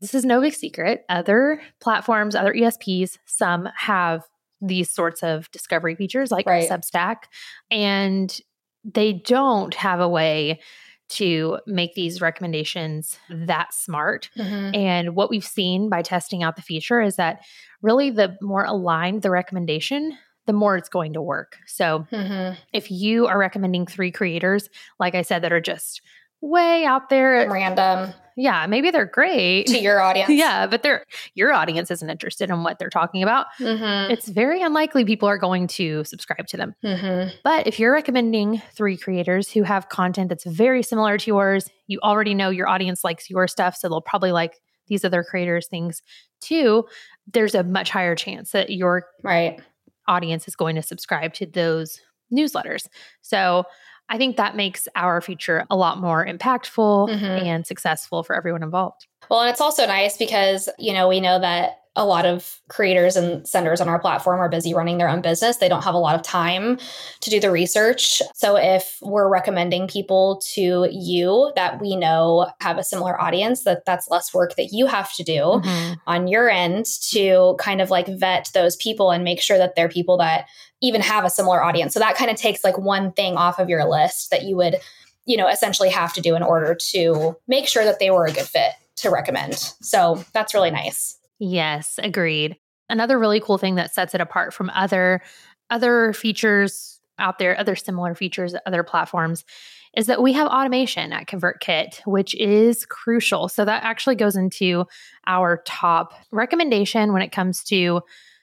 this 0.00 0.14
is 0.14 0.24
no 0.24 0.40
big 0.40 0.54
secret. 0.54 1.04
Other 1.08 1.60
platforms, 1.80 2.34
other 2.34 2.52
ESPs, 2.52 3.18
some 3.24 3.68
have 3.76 4.24
these 4.60 4.90
sorts 4.90 5.22
of 5.22 5.50
discovery 5.50 5.94
features 5.94 6.30
like 6.30 6.46
right. 6.46 6.68
Substack 6.68 7.24
and 7.70 8.40
they 8.84 9.12
don't 9.12 9.74
have 9.74 10.00
a 10.00 10.08
way 10.08 10.60
to 11.08 11.58
make 11.66 11.94
these 11.94 12.20
recommendations 12.20 13.18
that 13.30 13.72
smart. 13.72 14.28
Mm-hmm. 14.36 14.74
And 14.74 15.14
what 15.14 15.30
we've 15.30 15.44
seen 15.44 15.88
by 15.88 16.02
testing 16.02 16.42
out 16.42 16.56
the 16.56 16.62
feature 16.62 17.00
is 17.00 17.16
that 17.16 17.40
really 17.82 18.10
the 18.10 18.36
more 18.40 18.64
aligned 18.64 19.22
the 19.22 19.30
recommendation, 19.30 20.18
the 20.46 20.52
more 20.52 20.76
it's 20.76 20.88
going 20.88 21.12
to 21.12 21.22
work. 21.22 21.58
So 21.66 22.06
mm-hmm. 22.10 22.58
if 22.72 22.90
you 22.90 23.26
are 23.26 23.38
recommending 23.38 23.86
three 23.86 24.10
creators, 24.10 24.68
like 24.98 25.14
I 25.14 25.22
said, 25.22 25.42
that 25.42 25.52
are 25.52 25.60
just 25.60 26.02
way 26.40 26.84
out 26.84 27.08
there 27.08 27.48
random 27.50 28.12
yeah 28.36 28.66
maybe 28.66 28.90
they're 28.90 29.06
great. 29.06 29.66
To 29.66 29.78
your 29.78 30.00
audience. 30.08 30.30
Yeah 30.30 30.66
but 30.66 30.82
they're 30.82 31.04
your 31.34 31.52
audience 31.52 31.90
isn't 31.90 32.08
interested 32.08 32.50
in 32.50 32.62
what 32.62 32.78
they're 32.78 32.90
talking 32.90 33.22
about. 33.22 33.46
Mm-hmm. 33.58 34.12
it's 34.12 34.28
very 34.28 34.62
unlikely 34.62 35.04
people 35.04 35.28
are 35.28 35.38
going 35.38 35.66
to 35.68 36.04
subscribe 36.04 36.46
to 36.48 36.56
them. 36.56 36.74
Mm-hmm. 36.84 37.36
but 37.42 37.66
if 37.66 37.78
you're 37.80 37.92
recommending 37.92 38.62
three 38.72 38.96
creators 38.96 39.50
who 39.50 39.62
have 39.62 39.88
content 39.88 40.28
that's 40.28 40.44
very 40.44 40.82
similar 40.82 41.18
to 41.18 41.26
yours 41.28 41.68
you 41.86 41.98
already 42.02 42.34
know 42.34 42.50
your 42.50 42.68
audience 42.68 43.02
likes 43.04 43.30
your 43.30 43.48
stuff 43.48 43.76
so 43.76 43.88
they'll 43.88 44.00
probably 44.00 44.32
like 44.32 44.60
these 44.88 45.04
other 45.04 45.24
creators 45.24 45.66
things 45.66 46.02
too 46.40 46.84
there's 47.32 47.54
a 47.54 47.64
much 47.64 47.90
higher 47.90 48.14
chance 48.14 48.52
that 48.52 48.70
your 48.70 49.06
right. 49.22 49.60
audience 50.06 50.46
is 50.46 50.56
going 50.56 50.76
to 50.76 50.82
subscribe 50.82 51.32
to 51.34 51.46
those 51.46 52.00
newsletters. 52.32 52.86
So 53.22 53.64
I 54.08 54.18
think 54.18 54.36
that 54.36 54.54
makes 54.56 54.86
our 54.94 55.20
future 55.20 55.66
a 55.70 55.76
lot 55.76 55.98
more 56.00 56.24
impactful 56.24 57.08
Mhm. 57.10 57.42
and 57.46 57.66
successful 57.66 58.22
for 58.22 58.36
everyone 58.36 58.62
involved. 58.62 59.06
Well, 59.28 59.40
and 59.40 59.50
it's 59.50 59.60
also 59.60 59.86
nice 59.86 60.16
because, 60.16 60.68
you 60.78 60.92
know, 60.92 61.08
we 61.08 61.20
know 61.20 61.38
that 61.40 61.80
a 61.96 62.04
lot 62.04 62.26
of 62.26 62.60
creators 62.68 63.16
and 63.16 63.48
senders 63.48 63.80
on 63.80 63.88
our 63.88 63.98
platform 63.98 64.38
are 64.38 64.48
busy 64.50 64.74
running 64.74 64.98
their 64.98 65.08
own 65.08 65.22
business. 65.22 65.56
They 65.56 65.68
don't 65.68 65.82
have 65.82 65.94
a 65.94 65.98
lot 65.98 66.14
of 66.14 66.22
time 66.22 66.78
to 67.20 67.30
do 67.30 67.40
the 67.40 67.50
research. 67.50 68.20
So 68.34 68.56
if 68.56 68.98
we're 69.00 69.28
recommending 69.28 69.88
people 69.88 70.40
to 70.52 70.88
you 70.92 71.52
that 71.56 71.80
we 71.80 71.96
know 71.96 72.48
have 72.60 72.76
a 72.76 72.84
similar 72.84 73.20
audience, 73.20 73.64
that 73.64 73.84
that's 73.86 74.10
less 74.10 74.34
work 74.34 74.56
that 74.56 74.72
you 74.72 74.86
have 74.86 75.12
to 75.14 75.22
do 75.24 75.62
Mhm. 75.64 75.96
on 76.06 76.28
your 76.28 76.50
end 76.50 76.84
to 77.10 77.56
kind 77.58 77.80
of 77.80 77.90
like 77.90 78.06
vet 78.06 78.50
those 78.52 78.76
people 78.76 79.10
and 79.10 79.24
make 79.24 79.40
sure 79.40 79.56
that 79.58 79.74
they're 79.74 79.88
people 79.88 80.18
that 80.18 80.44
even 80.82 81.00
have 81.00 81.24
a 81.24 81.30
similar 81.30 81.62
audience. 81.64 81.94
So 81.94 82.00
that 82.00 82.16
kind 82.16 82.30
of 82.30 82.36
takes 82.36 82.62
like 82.62 82.76
one 82.76 83.12
thing 83.12 83.36
off 83.36 83.58
of 83.58 83.70
your 83.70 83.84
list 83.88 84.30
that 84.30 84.42
you 84.42 84.56
would, 84.56 84.76
you 85.24 85.36
know, 85.38 85.48
essentially 85.48 85.88
have 85.88 86.12
to 86.12 86.20
do 86.20 86.36
in 86.36 86.42
order 86.42 86.74
to 86.92 87.36
make 87.48 87.66
sure 87.66 87.84
that 87.84 87.98
they 87.98 88.10
were 88.10 88.26
a 88.26 88.32
good 88.32 88.46
fit 88.46 88.72
to 88.96 89.10
recommend. 89.10 89.54
So 89.80 90.24
that's 90.32 90.52
really 90.54 90.70
nice. 90.70 91.15
Yes, 91.38 91.98
agreed. 92.02 92.56
Another 92.88 93.18
really 93.18 93.40
cool 93.40 93.58
thing 93.58 93.74
that 93.76 93.92
sets 93.92 94.14
it 94.14 94.20
apart 94.20 94.54
from 94.54 94.70
other 94.70 95.22
other 95.68 96.12
features 96.12 97.00
out 97.18 97.38
there, 97.38 97.58
other 97.58 97.74
similar 97.74 98.14
features, 98.14 98.54
other 98.66 98.84
platforms, 98.84 99.44
is 99.96 100.06
that 100.06 100.22
we 100.22 100.32
have 100.34 100.46
automation 100.46 101.12
at 101.12 101.26
ConvertKit, 101.26 102.00
which 102.06 102.34
is 102.36 102.84
crucial. 102.86 103.48
So 103.48 103.64
that 103.64 103.82
actually 103.82 104.14
goes 104.14 104.36
into 104.36 104.84
our 105.26 105.62
top 105.66 106.12
recommendation 106.30 107.12
when 107.12 107.22
it 107.22 107.32
comes 107.32 107.64
to 107.64 108.02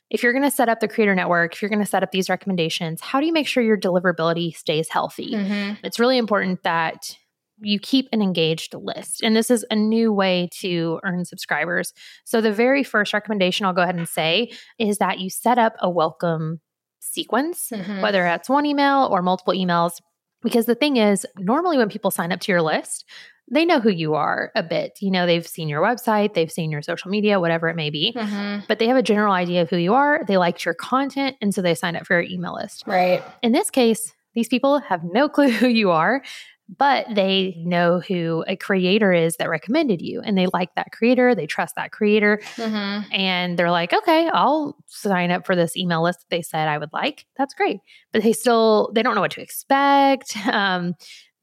if 0.09 0.21
you're 0.21 0.33
going 0.33 0.43
to 0.43 0.51
set 0.51 0.69
up 0.69 0.79
the 0.79 0.88
creator 0.88 1.15
network, 1.15 1.55
if 1.55 1.62
you're 1.62 1.69
going 1.69 1.83
to 1.83 1.89
set 1.89 2.03
up 2.03 2.12
these 2.12 2.29
recommendations, 2.29 3.01
how 3.01 3.19
do 3.19 3.25
you 3.25 3.33
make 3.33 3.47
sure 3.47 3.63
your 3.63 3.77
deliverability 3.77 4.55
stays 4.55 4.89
healthy? 4.89 5.31
Mm-hmm. 5.31 5.85
It's 5.85 6.00
really 6.00 6.17
important 6.17 6.62
that 6.63 7.17
you 7.60 7.79
keep 7.79 8.07
an 8.12 8.22
engaged 8.22 8.74
list. 8.74 9.22
And 9.24 9.36
this 9.36 9.50
is 9.51 9.65
a 9.69 9.75
new 9.75 10.12
way 10.12 10.50
to 10.60 11.00
earn 11.03 11.24
subscribers. 11.25 11.93
So, 12.25 12.41
the 12.41 12.51
very 12.51 12.83
first 12.83 13.13
recommendation 13.13 13.65
I'll 13.65 13.74
go 13.74 13.81
ahead 13.83 13.95
and 13.95 14.07
say 14.10 14.51
is 14.79 14.98
that 14.98 15.19
you 15.19 15.29
set 15.29 15.57
up 15.57 15.74
a 15.79 15.89
welcome 15.89 16.60
sequence, 17.00 17.69
Mhm. 17.72 18.01
whether 18.01 18.24
that's 18.24 18.50
one 18.50 18.65
email 18.65 19.07
or 19.12 19.22
multiple 19.22 19.53
emails. 19.53 19.93
Because 20.41 20.65
the 20.65 20.75
thing 20.75 20.98
is, 20.98 21.25
normally 21.38 21.77
when 21.77 21.89
people 21.89 22.12
sign 22.12 22.31
up 22.31 22.39
to 22.41 22.51
your 22.51 22.62
list, 22.62 23.05
they 23.51 23.65
know 23.65 23.79
who 23.79 23.89
you 23.89 24.15
are 24.15 24.51
a 24.55 24.63
bit. 24.63 24.93
You 25.01 25.12
know, 25.12 25.25
they've 25.25 25.45
seen 25.45 25.69
your 25.69 25.81
website, 25.81 26.33
they've 26.33 26.51
seen 26.51 26.72
your 26.72 26.81
social 26.81 27.12
media, 27.12 27.39
whatever 27.39 27.67
it 27.69 27.75
may 27.75 27.89
be, 27.89 28.13
Mm-hmm. 28.15 28.65
but 28.67 28.79
they 28.79 28.88
have 28.88 28.98
a 28.98 29.03
general 29.03 29.33
idea 29.33 29.62
of 29.62 29.69
who 29.69 29.77
you 29.77 29.93
are. 29.93 30.24
They 30.27 30.38
liked 30.38 30.65
your 30.65 30.74
content, 30.74 31.36
and 31.41 31.53
so 31.53 31.62
they 31.62 31.75
signed 31.75 31.98
up 31.98 32.05
for 32.05 32.13
your 32.22 32.29
email 32.31 32.55
list. 32.55 32.83
Right. 32.88 33.22
In 33.41 33.51
this 33.51 33.69
case, 33.69 34.13
these 34.33 34.48
people 34.48 34.79
have 34.79 35.01
no 35.03 35.27
clue 35.36 35.50
who 35.51 35.67
you 35.67 35.91
are, 35.91 36.24
but 36.70 37.05
they 37.13 37.55
know 37.65 38.00
who 38.00 38.43
a 38.48 38.55
creator 38.55 39.12
is 39.13 39.36
that 39.36 39.50
recommended 39.50 40.01
you 40.01 40.22
and 40.22 40.38
they 40.38 40.48
like 40.53 40.74
that 40.75 40.91
creator, 40.91 41.36
they 41.36 41.46
trust 41.46 41.75
that 41.75 41.91
creator, 41.91 42.39
Mm-hmm. 42.55 43.12
and 43.13 43.60
they're 43.60 43.72
like, 43.72 43.93
okay, 43.93 44.29
I'll 44.34 44.77
sign 44.88 45.29
up 45.32 45.46
for 45.46 45.55
this 45.55 45.75
email 45.77 46.01
list 46.03 46.20
that 46.22 46.29
they 46.36 46.41
said 46.41 46.67
I 46.67 46.77
would 46.77 46.93
like. 46.93 47.25
That's 47.38 47.53
great. 47.53 47.79
But 48.12 48.24
they 48.24 48.34
still 48.34 48.91
they 48.96 49.03
don't 49.03 49.15
know 49.15 49.22
what 49.22 49.32
to 49.32 49.41
expect. 49.41 50.36
Um, 50.48 50.93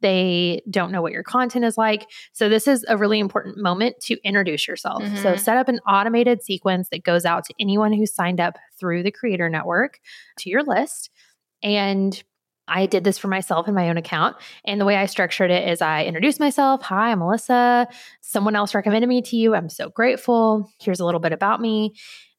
they 0.02 0.62
don't 0.70 0.92
know 0.92 1.02
what 1.02 1.12
your 1.12 1.22
content 1.22 1.62
is 1.66 1.76
like. 1.76 2.06
So 2.32 2.48
this 2.48 2.66
is 2.66 2.86
a 2.88 2.96
really 2.96 3.18
important 3.18 3.58
moment 3.58 3.96
to 4.04 4.16
introduce 4.24 4.66
yourself. 4.66 5.02
So 5.18 5.34
Mhm. 5.34 5.38
set 5.40 5.58
up 5.58 5.68
an 5.68 5.78
automated 5.86 6.42
sequence 6.42 6.88
that 6.90 7.04
goes 7.04 7.26
out 7.26 7.44
to 7.44 7.54
anyone 7.60 7.92
who 7.92 8.06
signed 8.06 8.40
up 8.40 8.56
through 8.78 9.02
the 9.02 9.10
creator 9.10 9.50
network 9.50 10.00
to 10.38 10.48
your 10.48 10.62
list. 10.62 11.10
And 11.62 12.22
I 12.70 12.86
did 12.86 13.04
this 13.04 13.18
for 13.18 13.28
myself 13.28 13.68
in 13.68 13.74
my 13.74 13.90
own 13.90 13.96
account. 13.96 14.36
And 14.64 14.80
the 14.80 14.84
way 14.84 14.96
I 14.96 15.06
structured 15.06 15.50
it 15.50 15.68
is 15.68 15.82
I 15.82 16.04
introduced 16.04 16.40
myself. 16.40 16.82
Hi, 16.82 17.10
I'm 17.10 17.18
Melissa. 17.18 17.88
Someone 18.20 18.56
else 18.56 18.74
recommended 18.74 19.08
me 19.08 19.20
to 19.22 19.36
you. 19.36 19.54
I'm 19.54 19.68
so 19.68 19.90
grateful. 19.90 20.70
Here's 20.80 21.00
a 21.00 21.04
little 21.04 21.20
bit 21.20 21.32
about 21.32 21.60
me. 21.60 21.94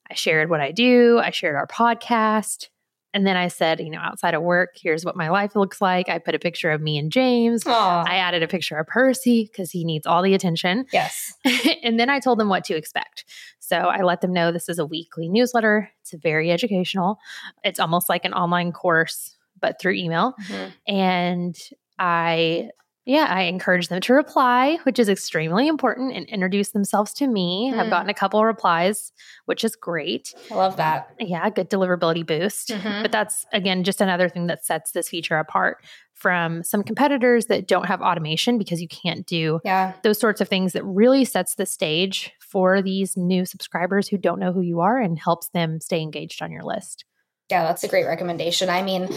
I 0.10 0.16
shared 0.16 0.50
what 0.50 0.62
I 0.62 0.72
do. 0.72 1.20
I 1.20 1.32
shared 1.32 1.56
our 1.56 1.68
podcast. 1.68 2.68
And 3.14 3.28
then 3.28 3.36
I 3.36 3.50
said, 3.50 3.82
you 3.82 3.90
know, 3.90 4.00
outside 4.00 4.34
of 4.34 4.42
work, 4.42 4.70
here's 4.82 5.04
what 5.04 5.18
my 5.18 5.30
life 5.30 5.56
looks 5.56 5.82
like. 5.82 6.08
I 6.08 6.18
put 6.18 6.34
a 6.34 6.40
picture 6.40 6.72
of 6.72 6.82
me 6.82 6.98
and 6.98 7.12
James. 7.12 7.68
Aw. 7.68 8.04
I 8.08 8.16
added 8.16 8.42
a 8.42 8.48
picture 8.48 8.78
of 8.78 8.88
Percy 8.88 9.50
because 9.52 9.70
he 9.70 9.84
needs 9.84 10.08
all 10.08 10.24
the 10.24 10.34
attention. 10.34 10.86
yes. 10.94 11.34
and 11.84 12.00
then 12.00 12.10
I 12.10 12.20
told 12.20 12.40
them 12.40 12.48
what 12.48 12.64
to 12.66 12.76
expect. 12.76 13.26
So 13.60 13.76
I 13.76 14.02
let 14.04 14.22
them 14.22 14.32
know 14.32 14.52
this 14.52 14.70
is 14.70 14.80
a 14.80 14.86
weekly 14.86 15.28
newsletter. 15.28 15.90
It's 16.02 16.14
very 16.14 16.52
educational. 16.52 17.18
It's 17.64 17.80
almost 17.80 18.08
like 18.08 18.24
an 18.24 18.34
online 18.34 18.72
course, 18.72 19.36
but 19.62 19.80
through 19.80 19.94
email. 19.94 20.34
Mhm. 20.48 20.72
And 20.88 21.56
I, 22.00 22.70
yeah, 23.06 23.26
I 23.30 23.44
encourage 23.44 23.88
them 23.88 24.00
to 24.02 24.14
reply, 24.14 24.78
which 24.84 25.00
is 25.00 25.10
extremely 25.10 25.68
important, 25.68 26.14
and 26.16 26.26
introduce 26.28 26.70
themselves 26.72 27.14
to 27.16 27.28
me. 27.28 27.74
I've 27.76 27.88
Mm. 27.88 27.90
gotten 27.90 28.10
a 28.10 28.14
couple 28.14 28.40
of 28.40 28.46
replies, 28.46 29.12
which 29.46 29.64
is 29.64 29.76
great. 29.76 30.34
I 30.52 30.56
love 30.56 30.78
that. 30.78 31.10
Yeah, 31.20 31.50
good 31.50 31.70
deliverability 31.70 32.26
boost. 32.26 32.70
Mhm. 32.70 33.02
But 33.02 33.12
that's, 33.12 33.46
again, 33.54 33.84
just 33.84 34.02
another 34.02 34.30
thing 34.30 34.48
that 34.48 34.64
sets 34.66 34.92
this 34.92 35.10
feature 35.10 35.38
apart 35.38 35.84
from 36.14 36.62
some 36.64 36.84
competitors 36.84 37.48
that 37.48 37.68
don't 37.68 37.88
have 37.88 38.02
automation 38.02 38.60
because 38.60 38.80
you 38.80 38.88
can't 38.88 39.26
do 39.26 39.60
Yeah. 39.66 39.94
those 40.04 40.20
sorts 40.20 40.40
of 40.40 40.48
things 40.48 40.74
that 40.74 40.84
really 40.86 41.26
sets 41.26 41.56
the 41.56 41.66
stage 41.66 42.32
for 42.40 42.84
these 42.84 43.18
new 43.18 43.44
subscribers 43.46 44.08
who 44.08 44.18
don't 44.20 44.40
know 44.40 44.52
who 44.54 44.62
you 44.62 44.82
are 44.82 45.00
and 45.00 45.18
helps 45.18 45.50
them 45.50 45.80
stay 45.82 46.02
engaged 46.02 46.44
on 46.44 46.52
your 46.52 46.62
list. 46.64 47.06
Yeah, 47.52 47.64
that's 47.64 47.84
a 47.84 47.88
great 47.88 48.06
recommendation. 48.06 48.70
I 48.70 48.82
mean, 48.82 49.10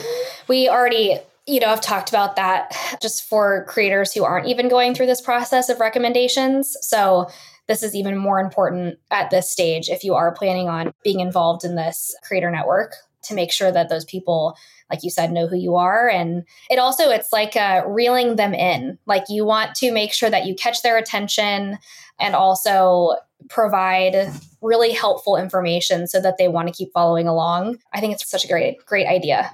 we 0.48 0.68
already, 0.68 1.18
you 1.46 1.60
know, 1.60 1.68
have 1.68 1.80
talked 1.80 2.08
about 2.08 2.36
that 2.36 2.76
just 3.00 3.28
for 3.28 3.64
creators 3.66 4.12
who 4.12 4.24
aren't 4.24 4.48
even 4.48 4.68
going 4.68 4.94
through 4.94 5.06
this 5.06 5.20
process 5.20 5.68
of 5.68 5.80
recommendations. 5.80 6.76
So, 6.80 7.28
this 7.66 7.82
is 7.82 7.94
even 7.94 8.18
more 8.18 8.40
important 8.40 8.98
at 9.10 9.30
this 9.30 9.48
stage 9.48 9.88
if 9.88 10.04
you 10.04 10.14
are 10.14 10.34
planning 10.34 10.68
on 10.68 10.92
being 11.02 11.20
involved 11.20 11.64
in 11.64 11.76
this 11.76 12.14
creator 12.22 12.50
network 12.50 12.92
to 13.22 13.34
make 13.34 13.50
sure 13.50 13.72
that 13.72 13.88
those 13.88 14.04
people 14.04 14.54
like 14.90 15.02
you 15.02 15.08
said 15.08 15.32
know 15.32 15.46
who 15.46 15.56
you 15.56 15.76
are 15.76 16.08
and 16.08 16.44
it 16.68 16.78
also 16.78 17.08
it's 17.08 17.32
like 17.32 17.56
uh, 17.56 17.82
reeling 17.86 18.36
them 18.36 18.52
in 18.52 18.98
like 19.06 19.24
you 19.30 19.46
want 19.46 19.74
to 19.74 19.92
make 19.92 20.12
sure 20.12 20.28
that 20.28 20.44
you 20.44 20.54
catch 20.54 20.82
their 20.82 20.98
attention 20.98 21.78
and 22.20 22.34
also 22.34 23.14
provide 23.48 24.30
really 24.64 24.92
helpful 24.92 25.36
information 25.36 26.06
so 26.06 26.20
that 26.20 26.38
they 26.38 26.48
want 26.48 26.66
to 26.68 26.74
keep 26.74 26.92
following 26.92 27.28
along. 27.28 27.78
I 27.92 28.00
think 28.00 28.14
it's 28.14 28.28
such 28.28 28.44
a 28.44 28.48
great, 28.48 28.84
great 28.86 29.06
idea. 29.06 29.52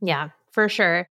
Yeah, 0.00 0.30
for 0.52 0.68
sure. 0.68 1.08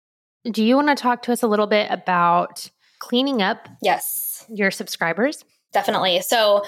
Do 0.51 0.65
you 0.65 0.77
want 0.77 0.89
to 0.89 0.95
talk 0.95 1.23
to 1.23 1.33
us 1.33 1.43
a 1.43 1.47
little 1.47 1.67
bit 1.67 1.91
about 1.91 2.69
cleaning 2.99 3.43
up 3.43 3.69
Yes, 3.83 4.45
your 4.49 4.71
subscribers? 4.71 5.45
definitely. 5.73 6.21
So, 6.23 6.65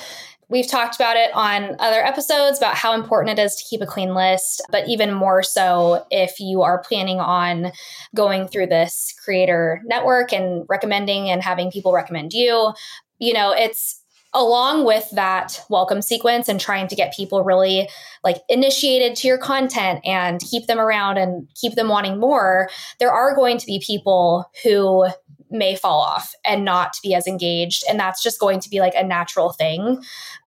we've 0.51 0.69
talked 0.69 0.97
about 0.97 1.17
it 1.17 1.31
on 1.35 1.77
other 1.79 2.01
episodes 2.01 2.59
about 2.59 2.75
how 2.75 2.95
important 2.95 3.39
it 3.39 3.43
is 3.43 3.55
to 3.57 3.65
keep 3.65 3.83
a 3.83 3.87
clean 3.87 4.15
list, 4.15 4.63
but 4.71 4.89
even 4.89 5.13
more 5.13 5.43
so 5.43 6.07
if 6.11 6.41
you 6.41 6.63
are 6.63 6.83
planning 6.83 7.21
on 7.21 7.71
going 8.15 8.49
through 8.49 8.67
this 8.67 9.15
creator 9.23 9.83
network 9.85 10.33
and 10.33 10.65
recommending 10.69 11.29
and 11.29 11.43
having 11.43 11.71
people 11.71 11.93
recommend 11.93 12.33
you. 12.33 12.73
You 13.19 13.35
know, 13.35 13.53
it's 13.53 13.98
along 14.35 14.85
with 14.85 15.11
that 15.13 15.65
welcome 15.71 16.03
sequence 16.03 16.49
and 16.49 16.61
trying 16.61 16.87
to 16.87 16.95
get 16.95 17.15
people 17.15 17.43
really 17.43 17.89
like 18.23 18.37
initiated 18.49 19.17
to 19.17 19.27
your 19.27 19.39
content 19.39 20.01
and 20.05 20.41
keep 20.41 20.67
them 20.67 20.79
around 20.79 21.17
and 21.17 21.49
keep 21.55 21.75
them 21.75 21.89
wanting 21.89 22.21
more 22.21 22.69
there 23.01 23.11
are 23.11 23.35
going 23.35 23.57
to 23.57 23.67
be 23.67 23.83
people 23.85 24.45
who 24.63 25.07
may 25.51 25.75
fall 25.75 26.01
off 26.01 26.35
and 26.45 26.65
not 26.65 26.97
be 27.03 27.15
as 27.15 27.27
engaged 27.27 27.85
and 27.89 27.99
that's 27.99 28.23
just 28.23 28.41
going 28.41 28.61
to 28.61 28.69
be 28.69 28.81
like 28.81 28.95
a 28.95 29.05
natural 29.05 29.53
thing. 29.53 30.03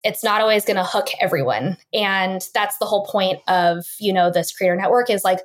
It's 0.05 0.25
not 0.25 0.41
always 0.41 0.65
going 0.65 0.77
to 0.77 0.85
hook 0.85 1.09
everyone 1.21 1.77
and 1.93 2.47
that's 2.55 2.79
the 2.79 2.87
whole 2.87 3.07
point 3.07 3.41
of 3.49 3.85
you 3.99 4.13
know 4.13 4.31
this 4.31 4.53
creator 4.53 4.77
network 4.77 5.11
is 5.11 5.25
like 5.25 5.41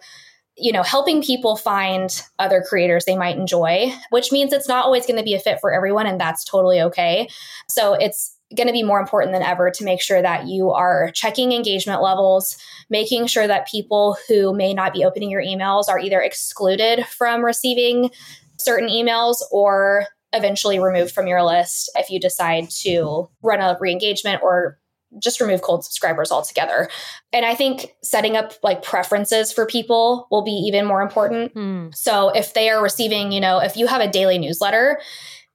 you 0.57 0.71
know 0.71 0.83
helping 0.83 1.21
people 1.21 1.57
find 1.57 2.21
other 2.39 2.63
creators 2.67 3.05
they 3.05 3.17
might 3.17 3.35
enjoy 3.35 3.91
which 4.09 4.31
means 4.31 4.53
it's 4.53 4.67
not 4.67 4.85
always 4.85 5.05
going 5.05 5.17
to 5.17 5.24
be 5.24 5.33
a 5.33 5.39
fit 5.39 5.59
for 5.59 5.74
everyone 5.74 6.07
and 6.07 6.19
that's 6.19 6.43
totally 6.43 6.81
okay. 6.81 7.27
So 7.67 7.93
it's 7.93 8.35
going 8.55 8.67
to 8.67 8.74
be 8.74 8.83
more 8.83 9.00
important 9.00 9.33
than 9.33 9.41
ever 9.41 9.71
to 9.71 9.83
make 9.83 10.01
sure 10.01 10.21
that 10.21 10.47
you 10.47 10.71
are 10.71 11.12
checking 11.13 11.51
engagement 11.51 12.01
levels, 12.01 12.57
making 12.89 13.27
sure 13.27 13.47
that 13.47 13.67
people 13.67 14.17
who 14.27 14.55
may 14.55 14.74
not 14.74 14.93
be 14.93 15.03
opening 15.03 15.31
your 15.31 15.41
emails 15.41 15.89
are 15.89 16.00
either 16.00 16.21
excluded 16.21 17.05
from 17.07 17.43
receiving 17.43 18.12
certain 18.57 18.88
emails 18.88 19.38
or 19.51 20.05
eventually 20.33 20.79
removed 20.79 21.13
from 21.13 21.27
your 21.27 21.43
list 21.43 21.89
if 21.95 22.09
you 22.09 22.19
decide 22.19 22.69
to 22.69 23.29
run 23.41 23.62
a 23.62 23.77
re-engagement 23.79 24.41
or 24.43 24.77
just 25.19 25.41
remove 25.41 25.62
cold 25.62 25.84
subscribers 25.84 26.31
altogether. 26.31 26.89
And 27.34 27.45
I 27.45 27.55
think 27.55 27.95
setting 28.03 28.36
up 28.36 28.53
like 28.63 28.84
preferences 28.84 29.51
for 29.51 29.65
people 29.65 30.27
will 30.31 30.43
be 30.43 30.51
even 30.51 30.86
more 30.86 31.01
important. 31.01 31.53
Hmm. 31.53 31.88
So 31.93 32.29
if 32.29 32.53
they 32.53 32.69
are 32.69 32.81
receiving, 32.81 33.31
you 33.31 33.41
know, 33.41 33.60
if 33.60 33.77
you 33.77 33.88
have 33.88 34.01
a 34.01 34.10
daily 34.10 34.38
newsletter, 34.38 35.00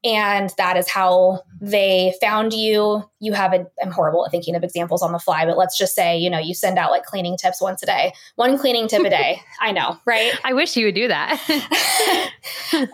and 0.04 0.50
that 0.56 0.76
is 0.76 0.88
how 0.88 1.42
they 1.60 2.14
found 2.20 2.54
you. 2.54 3.04
You 3.22 3.34
have 3.34 3.52
a 3.52 3.66
i'm 3.82 3.90
horrible 3.90 4.24
at 4.24 4.30
thinking 4.30 4.54
of 4.54 4.64
examples 4.64 5.02
on 5.02 5.12
the 5.12 5.18
fly 5.18 5.44
but 5.44 5.58
let's 5.58 5.76
just 5.76 5.94
say 5.94 6.16
you 6.16 6.30
know 6.30 6.38
you 6.38 6.54
send 6.54 6.78
out 6.78 6.90
like 6.90 7.04
cleaning 7.04 7.36
tips 7.36 7.60
once 7.60 7.82
a 7.82 7.86
day 7.86 8.14
one 8.36 8.56
cleaning 8.56 8.88
tip 8.88 9.04
a 9.04 9.10
day. 9.10 9.42
I 9.60 9.72
know 9.72 9.98
right? 10.06 10.32
I 10.42 10.54
wish 10.54 10.74
you 10.74 10.86
would 10.86 10.94
do 10.94 11.08
that. 11.08 11.38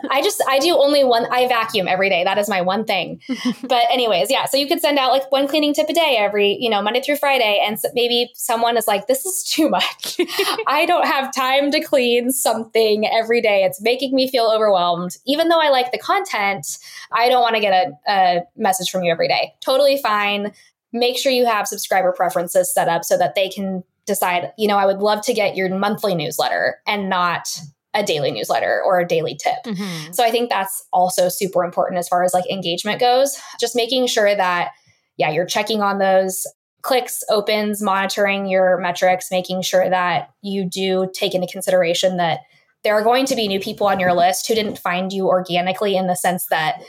I 0.09 0.21
just 0.21 0.43
i 0.49 0.59
do 0.59 0.75
only 0.75 1.05
one 1.05 1.25
i 1.31 1.47
vacuum 1.47 1.87
every 1.87 2.09
day. 2.09 2.25
That 2.25 2.37
is 2.37 2.49
my 2.49 2.61
one 2.61 2.83
thing. 2.83 3.21
But 3.63 3.83
anyways 3.89 4.29
yeah 4.29 4.45
so 4.45 4.57
you 4.57 4.67
could 4.67 4.81
send 4.81 4.99
out 4.99 5.11
like 5.11 5.31
one 5.31 5.47
cleaning 5.47 5.73
tip 5.73 5.87
a 5.89 5.93
day 5.93 6.17
every 6.19 6.57
you 6.59 6.69
know 6.69 6.81
monday 6.81 7.01
through 7.01 7.17
friday 7.17 7.61
and 7.65 7.79
so 7.79 7.89
maybe 7.93 8.31
someone 8.35 8.75
is 8.75 8.87
like 8.87 9.07
this 9.07 9.25
is 9.25 9.43
too 9.43 9.69
much. 9.69 10.19
I 10.67 10.85
don't 10.85 11.07
have 11.07 11.33
time 11.33 11.71
to 11.71 11.81
clean 11.81 12.31
something 12.31 13.07
every 13.07 13.41
day. 13.41 13.63
It's 13.63 13.81
making 13.81 14.13
me 14.13 14.29
feel 14.29 14.51
overwhelmed. 14.53 15.15
Even 15.25 15.47
though 15.47 15.61
i 15.61 15.69
like 15.69 15.93
the 15.93 15.97
content 15.97 16.77
I 17.11 17.29
don't 17.29 17.41
want 17.41 17.55
to 17.55 17.61
get 17.61 17.73
a, 17.73 18.11
a 18.11 18.43
message 18.55 18.89
from 18.89 19.03
you 19.03 19.11
every 19.11 19.27
day. 19.27 19.53
Totally 19.63 19.97
fine. 19.97 20.51
Make 20.93 21.17
sure 21.17 21.31
you 21.31 21.45
have 21.45 21.67
subscriber 21.67 22.11
preferences 22.11 22.73
set 22.73 22.87
up 22.87 23.03
so 23.03 23.17
that 23.17 23.35
they 23.35 23.49
can 23.49 23.83
decide, 24.05 24.51
you 24.57 24.67
know, 24.67 24.77
I 24.77 24.85
would 24.85 24.99
love 24.99 25.21
to 25.25 25.33
get 25.33 25.55
your 25.55 25.73
monthly 25.75 26.15
newsletter 26.15 26.77
and 26.87 27.09
not 27.09 27.47
a 27.93 28.03
daily 28.03 28.31
newsletter 28.31 28.81
or 28.85 28.99
a 28.99 29.07
daily 29.07 29.35
tip. 29.35 29.63
Mm-hmm. 29.65 30.13
So 30.13 30.23
I 30.23 30.31
think 30.31 30.49
that's 30.49 30.85
also 30.93 31.29
super 31.29 31.63
important 31.63 31.99
as 31.99 32.07
far 32.07 32.23
as 32.23 32.33
like 32.33 32.49
engagement 32.49 32.99
goes. 32.99 33.39
Just 33.59 33.75
making 33.75 34.07
sure 34.07 34.35
that, 34.35 34.71
yeah, 35.17 35.29
you're 35.31 35.45
checking 35.45 35.81
on 35.81 35.97
those 35.97 36.45
clicks, 36.83 37.23
opens, 37.29 37.81
monitoring 37.81 38.45
your 38.47 38.77
metrics, 38.77 39.29
making 39.31 39.61
sure 39.61 39.89
that 39.89 40.29
you 40.41 40.63
do 40.63 41.09
take 41.13 41.33
into 41.33 41.47
consideration 41.47 42.17
that 42.17 42.41
there 42.87 42.95
are 42.95 43.03
going 43.03 43.25
to 43.25 43.35
be 43.35 43.49
new 43.49 43.59
people 43.59 43.85
on 43.85 43.99
your 43.99 44.13
list 44.13 44.47
who 44.47 44.55
didn't 44.55 44.79
find 44.79 45.11
you 45.11 45.27
organically 45.27 45.97
in 45.97 46.07
the 46.07 46.15
sense 46.15 46.45
that 46.45 46.81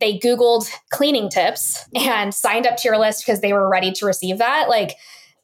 they 0.00 0.18
Googled 0.18 0.70
cleaning 0.90 1.30
tips 1.30 1.82
and 1.94 2.34
signed 2.34 2.66
up 2.66 2.76
to 2.76 2.82
your 2.86 2.98
list 2.98 3.24
because 3.24 3.40
they 3.40 3.54
were 3.54 3.66
ready 3.66 3.90
to 3.92 4.04
receive 4.04 4.36
that. 4.36 4.68
Like, 4.68 4.96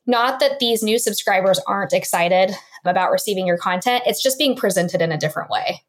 not 0.07 0.38
that 0.40 0.59
these 0.59 0.83
new 0.83 0.99
subscribers 0.99 1.59
aren't 1.66 1.95
excited 1.95 2.52
about 2.85 3.11
receiving 3.11 3.47
your 3.47 3.57
content, 3.57 4.02
it's 4.04 4.23
just 4.23 4.38
being 4.38 4.54
presented 4.54 5.00
in 5.00 5.12
a 5.12 5.16
different 5.16 5.49
way. 5.49 5.81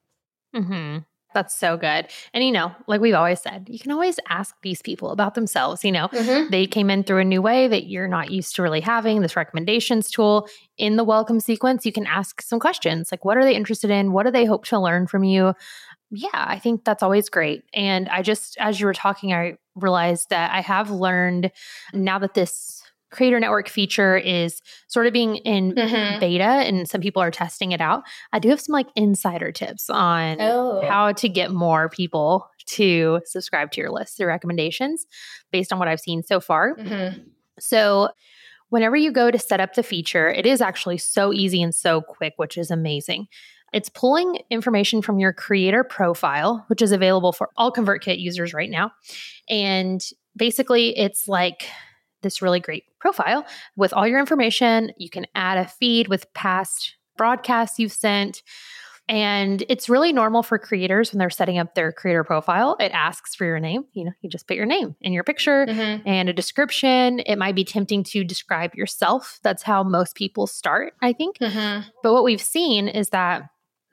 Mm-hmm. 0.56 1.00
That's 1.34 1.56
so 1.56 1.78
good. 1.78 2.08
And, 2.34 2.44
you 2.44 2.52
know, 2.52 2.72
like 2.88 3.02
we've 3.02 3.14
always 3.14 3.42
said, 3.42 3.68
you 3.70 3.80
can 3.80 3.92
always 3.92 4.20
ask 4.30 4.56
these 4.62 4.82
people 4.82 5.12
about 5.12 5.36
themselves. 5.36 5.84
You 5.84 5.92
know, 5.92 6.08
mm-hmm. 6.08 6.50
they 6.52 6.66
came 6.66 6.90
in 6.90 7.04
through 7.04 7.20
a 7.20 7.26
new 7.26 7.42
way 7.42 7.68
that 7.68 7.88
you're 7.88 8.08
not 8.08 8.32
used 8.32 8.56
to 8.56 8.62
really 8.62 8.82
having 8.82 9.22
this 9.22 9.36
recommendations 9.36 10.10
tool. 10.10 10.48
In 10.78 10.96
the 10.96 11.04
welcome 11.04 11.40
sequence, 11.40 11.86
you 11.86 11.92
can 11.92 12.06
ask 12.06 12.42
some 12.42 12.60
questions 12.60 13.10
like, 13.12 13.26
what 13.26 13.38
are 13.38 13.44
they 13.44 13.56
interested 13.56 13.90
in? 13.92 14.12
What 14.12 14.26
do 14.26 14.32
they 14.32 14.46
hope 14.46 14.66
to 14.66 14.80
learn 14.80 15.08
from 15.08 15.24
you? 15.24 15.54
Yeah, 16.12 16.30
I 16.34 16.60
think 16.60 16.86
that's 16.86 17.02
always 17.02 17.30
great. 17.30 17.64
And 17.74 18.08
I 18.08 18.22
just, 18.22 18.56
as 18.60 18.80
you 18.80 18.86
were 18.86 18.94
talking, 18.94 19.34
I 19.34 19.58
realized 19.76 20.30
that 20.30 20.54
I 20.54 20.62
have 20.62 20.92
learned 20.92 21.52
now 21.92 22.20
that 22.20 22.36
this 22.36 22.83
creator 23.14 23.40
network 23.40 23.70
feature 23.70 24.18
is 24.18 24.62
sort 24.88 25.08
of 25.08 25.14
being 25.14 25.38
in 25.38 25.74
mm-hmm. 25.74 26.20
beta 26.20 26.44
and 26.44 26.88
some 26.90 27.02
people 27.02 27.22
are 27.22 27.32
testing 27.32 27.72
it 27.72 27.82
out 27.82 28.04
i 28.34 28.40
do 28.40 28.50
have 28.50 28.60
some 28.60 28.74
like 28.74 28.88
insider 28.96 29.52
tips 29.52 29.90
on 29.90 30.38
oh. 30.42 30.82
how 30.88 31.12
to 31.12 31.30
get 31.30 31.52
more 31.52 31.90
people 31.90 32.50
to 32.66 33.20
subscribe 33.26 33.72
to 33.72 33.82
your 33.82 33.92
list 33.92 34.18
through 34.18 34.28
recommendations 34.28 35.06
based 35.52 35.72
on 35.72 35.80
what 35.80 35.88
i've 35.88 36.00
seen 36.00 36.24
so 36.24 36.40
far 36.40 36.76
mm-hmm. 36.76 37.22
so 37.60 38.10
whenever 38.70 38.96
you 38.96 39.12
go 39.12 39.30
to 39.30 39.40
set 39.40 39.60
up 39.60 39.74
the 39.76 39.84
feature 39.84 40.30
it 40.30 40.46
is 40.46 40.62
actually 40.62 40.98
so 40.98 41.32
easy 41.32 41.62
and 41.62 41.74
so 41.76 42.02
quick 42.02 42.34
which 42.38 42.58
is 42.58 42.72
amazing 42.72 43.28
it's 43.74 43.90
pulling 43.90 44.40
information 44.52 45.02
from 45.02 45.20
your 45.20 45.34
creator 45.34 45.84
profile, 45.84 46.64
which 46.68 46.82
is 46.82 46.92
available 46.92 47.34
for 47.34 47.50
all 47.58 47.74
ConvertKit 47.74 48.20
users 48.20 48.54
right 48.54 48.70
now. 48.70 48.92
And 49.50 50.02
basically, 50.38 50.98
it's 50.98 51.28
like 51.28 51.68
this 52.22 52.42
really 52.42 52.60
great 52.60 52.86
profile 53.04 53.46
with 53.76 53.94
all 53.94 54.08
your 54.08 54.20
information. 54.20 54.92
You 54.98 55.10
can 55.10 55.28
add 55.36 55.58
a 55.58 55.68
feed 55.68 56.08
with 56.08 56.34
past 56.34 56.96
broadcasts 57.18 57.78
you've 57.78 57.92
sent. 57.92 58.42
And 59.10 59.66
it's 59.68 59.90
really 59.90 60.14
normal 60.14 60.44
for 60.44 60.58
creators 60.58 61.12
when 61.12 61.20
they're 61.20 61.30
setting 61.30 61.60
up 61.60 61.76
their 61.76 61.92
creator 61.92 62.24
profile. 62.24 62.78
It 62.80 62.94
asks 62.94 63.36
for 63.36 63.44
your 63.44 63.60
name. 63.60 63.84
You 63.92 64.06
know, 64.06 64.12
you 64.22 64.30
just 64.30 64.48
put 64.48 64.56
your 64.56 64.66
name 64.66 64.96
in 65.02 65.12
your 65.12 65.26
picture 65.26 65.66
mm-hmm. 65.66 66.08
and 66.08 66.30
a 66.30 66.34
description. 66.34 67.20
It 67.20 67.36
might 67.36 67.56
be 67.56 67.66
tempting 67.66 68.06
to 68.06 68.24
describe 68.24 68.74
yourself. 68.74 69.40
That's 69.44 69.62
how 69.62 69.84
most 69.84 70.16
people 70.16 70.48
start, 70.48 70.94
I 71.02 71.12
think. 71.12 71.40
Mm-hmm. 71.40 71.90
But 72.02 72.14
what 72.14 72.24
we've 72.24 72.42
seen 72.42 72.88
is 72.88 73.10
that, 73.10 73.44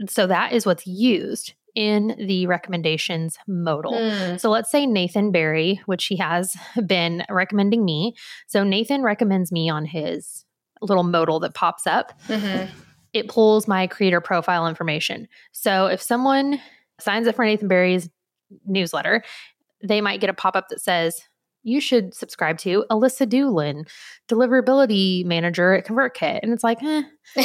so 0.09 0.29
that 0.29 0.53
is 0.53 0.65
what's 0.65 0.87
used 0.87 1.55
in 1.75 2.15
the 2.19 2.47
recommendations 2.47 3.39
modal. 3.47 3.93
Mm. 3.93 4.41
So 4.41 4.51
let's 4.51 4.71
say 4.71 4.87
Nathan 4.87 5.33
Barry, 5.33 5.81
which 5.87 6.07
he 6.07 6.17
has 6.17 6.57
been 6.87 7.25
recommending 7.29 7.85
me. 7.85 8.15
So 8.47 8.65
Nathan 8.65 9.03
recommends 9.03 9.53
me 9.53 9.69
on 9.69 9.85
his 9.85 10.45
little 10.81 11.05
modal 11.05 11.41
that 11.41 11.55
pops 11.55 11.87
up. 11.87 12.19
Mm-hmm. 12.29 12.73
It 13.13 13.29
pulls 13.29 13.67
my 13.67 13.87
creator 13.87 14.21
profile 14.21 14.67
information. 14.67 15.29
So 15.53 15.87
if 15.87 16.01
someone 16.01 16.61
signs 17.01 17.27
up 17.27 17.35
for 17.35 17.45
Nathan 17.45 17.69
Barry's 17.69 18.09
newsletter, 18.67 19.23
they 19.83 20.01
might 20.01 20.21
get 20.21 20.31
a 20.31 20.35
pop 20.35 20.57
up 20.57 20.69
that 20.69 20.81
says, 20.81 21.23
you 21.63 21.81
should 21.81 22.15
subscribe 22.15 22.59
to 22.59 22.85
Alyssa 22.91 23.29
Doolin, 23.29 23.85
deliverability 24.29 25.25
manager 25.25 25.75
at 25.75 25.87
ConvertKit. 25.87 26.41
And 26.43 26.53
it's 26.53 26.65
like, 26.65 26.83
eh, 26.83 27.03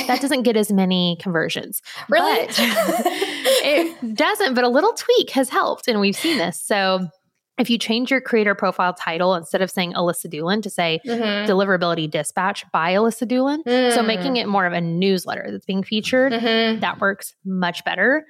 that 0.07 0.21
doesn't 0.21 0.43
get 0.43 0.55
as 0.55 0.71
many 0.71 1.17
conversions. 1.19 1.81
Really? 2.09 2.47
But 2.47 2.55
it 2.59 4.15
doesn't, 4.15 4.53
but 4.53 4.63
a 4.63 4.69
little 4.69 4.93
tweak 4.93 5.31
has 5.31 5.49
helped. 5.49 5.87
And 5.87 5.99
we've 5.99 6.15
seen 6.15 6.37
this. 6.37 6.61
So 6.61 7.07
if 7.57 7.69
you 7.69 7.77
change 7.77 8.11
your 8.11 8.21
creator 8.21 8.55
profile 8.55 8.93
title 8.93 9.33
instead 9.33 9.61
of 9.61 9.71
saying 9.71 9.93
Alyssa 9.93 10.29
Doolin 10.29 10.61
to 10.61 10.69
say 10.69 10.99
mm-hmm. 11.05 11.49
Deliverability 11.49 12.09
Dispatch 12.09 12.65
by 12.71 12.93
Alyssa 12.93 13.27
Doolin, 13.27 13.63
mm. 13.63 13.93
so 13.93 14.03
making 14.03 14.37
it 14.37 14.47
more 14.47 14.65
of 14.65 14.73
a 14.73 14.81
newsletter 14.81 15.47
that's 15.49 15.65
being 15.65 15.83
featured, 15.83 16.33
mm-hmm. 16.33 16.81
that 16.81 16.99
works 16.99 17.33
much 17.45 17.83
better. 17.85 18.25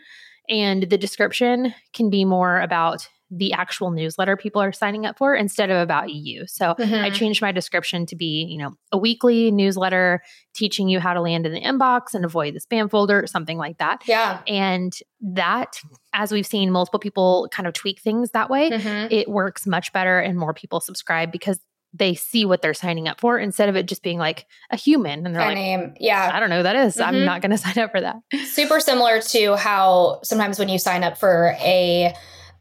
And 0.48 0.84
the 0.84 0.98
description 0.98 1.74
can 1.94 2.12
be 2.12 2.24
more 2.24 2.62
about 2.62 3.08
the 3.32 3.54
actual 3.54 3.92
newsletter 3.92 4.38
people 4.38 4.62
are 4.62 4.72
signing 4.72 5.06
up 5.06 5.18
for 5.18 5.36
instead 5.36 5.70
of 5.70 5.82
about 5.82 6.14
you. 6.14 6.46
So 6.48 6.76
mm-hmm. 6.76 6.94
I 6.94 7.10
changed 7.10 7.42
my 7.42 7.52
description 7.52 8.06
to 8.08 8.16
be, 8.16 8.46
you 8.50 8.58
know, 8.58 8.74
a 8.92 8.98
weekly 8.98 9.52
newsletter 9.52 10.22
teaching 10.54 10.88
you 10.88 11.00
how 11.00 11.14
to 11.14 11.22
land 11.22 11.46
in 11.46 11.54
the 11.54 11.62
inbox 11.62 12.14
and 12.14 12.24
avoid 12.24 12.54
the 12.54 12.60
spam 12.60 12.90
folder, 12.90 13.26
something 13.28 13.58
like 13.58 13.80
that. 13.80 14.04
Yeah. 14.06 14.42
And 14.48 14.96
that, 15.22 15.80
as 16.14 16.32
we've 16.32 16.46
seen 16.46 16.72
multiple 16.72 17.00
people 17.00 17.48
kind 17.52 17.68
of 17.68 17.74
tweak 17.74 18.00
things 18.02 18.32
that 18.32 18.50
way, 18.50 18.70
mm-hmm. 18.70 19.12
it 19.12 19.28
works 19.28 19.66
much 19.66 19.92
better 19.92 20.20
and 20.20 20.38
more 20.38 20.54
people 20.54 20.80
subscribe 20.80 21.32
because 21.32 21.60
they 21.98 22.14
see 22.14 22.46
what 22.46 22.62
they're 22.62 22.74
signing 22.74 23.08
up 23.08 23.22
for 23.22 23.40
instead 23.40 23.70
of 23.70 23.76
it 23.76 23.86
just 23.86 24.04
being 24.04 24.18
like 24.18 24.46
a 24.70 24.76
human 24.76 25.26
and 25.26 25.34
they're 25.34 25.42
like 25.42 25.56
name. 25.56 25.94
yeah 25.98 26.30
i 26.34 26.42
don't 26.42 26.50
know 26.50 26.58
who 26.58 26.64
that 26.64 26.76
is. 26.76 26.96
Mm-hmm. 26.98 27.04
i'm 27.04 27.26
not 27.26 27.42
going 27.42 27.52
to 27.52 27.58
sign 27.58 27.78
up 27.78 27.92
for 27.92 28.02
that 28.02 28.18
super 28.48 28.82
similar 28.82 29.22
to 29.22 29.56
how 29.56 30.20
sometimes 30.22 30.60
when 30.60 30.68
you 30.68 30.78
sign 30.78 31.04
up 31.04 31.18
for 31.18 31.56
a 31.60 32.14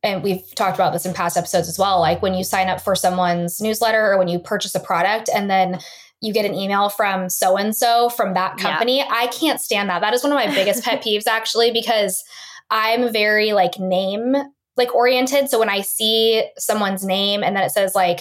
and 0.05 0.23
we've 0.23 0.55
talked 0.55 0.77
about 0.77 0.93
this 0.93 1.07
in 1.07 1.15
past 1.15 1.37
episodes 1.37 1.69
as 1.69 1.79
well 1.79 1.99
like 1.99 2.23
when 2.23 2.35
you 2.35 2.45
sign 2.45 2.69
up 2.69 2.81
for 2.81 2.95
someone's 2.95 3.61
newsletter 3.61 4.13
or 4.13 4.19
when 4.19 4.29
you 4.29 4.39
purchase 4.39 4.75
a 4.75 4.81
product 4.81 5.29
and 5.35 5.51
then 5.51 5.81
you 6.21 6.33
get 6.33 6.45
an 6.45 6.55
email 6.55 6.89
from 6.89 7.29
so 7.29 7.57
and 7.57 7.75
so 7.75 8.09
from 8.11 8.35
that 8.35 8.57
company 8.59 8.99
yeah. 8.99 9.09
i 9.11 9.27
can't 9.29 9.61
stand 9.61 9.89
that 9.89 10.01
that 10.01 10.15
is 10.15 10.23
one 10.23 10.31
of 10.31 10.37
my 10.37 10.47
biggest 10.55 10.85
pet 10.85 11.03
peeves 11.05 11.27
actually 11.27 11.73
because 11.73 12.23
i'm 12.71 13.13
very 13.13 13.53
like 13.53 13.79
name 13.81 14.35
like 14.77 14.95
oriented 14.95 15.49
so 15.49 15.59
when 15.59 15.71
i 15.71 15.81
see 15.81 16.45
someone's 16.59 17.05
name 17.05 17.43
and 17.43 17.57
then 17.57 17.65
it 17.65 17.71
says 17.71 17.95
like 17.95 18.21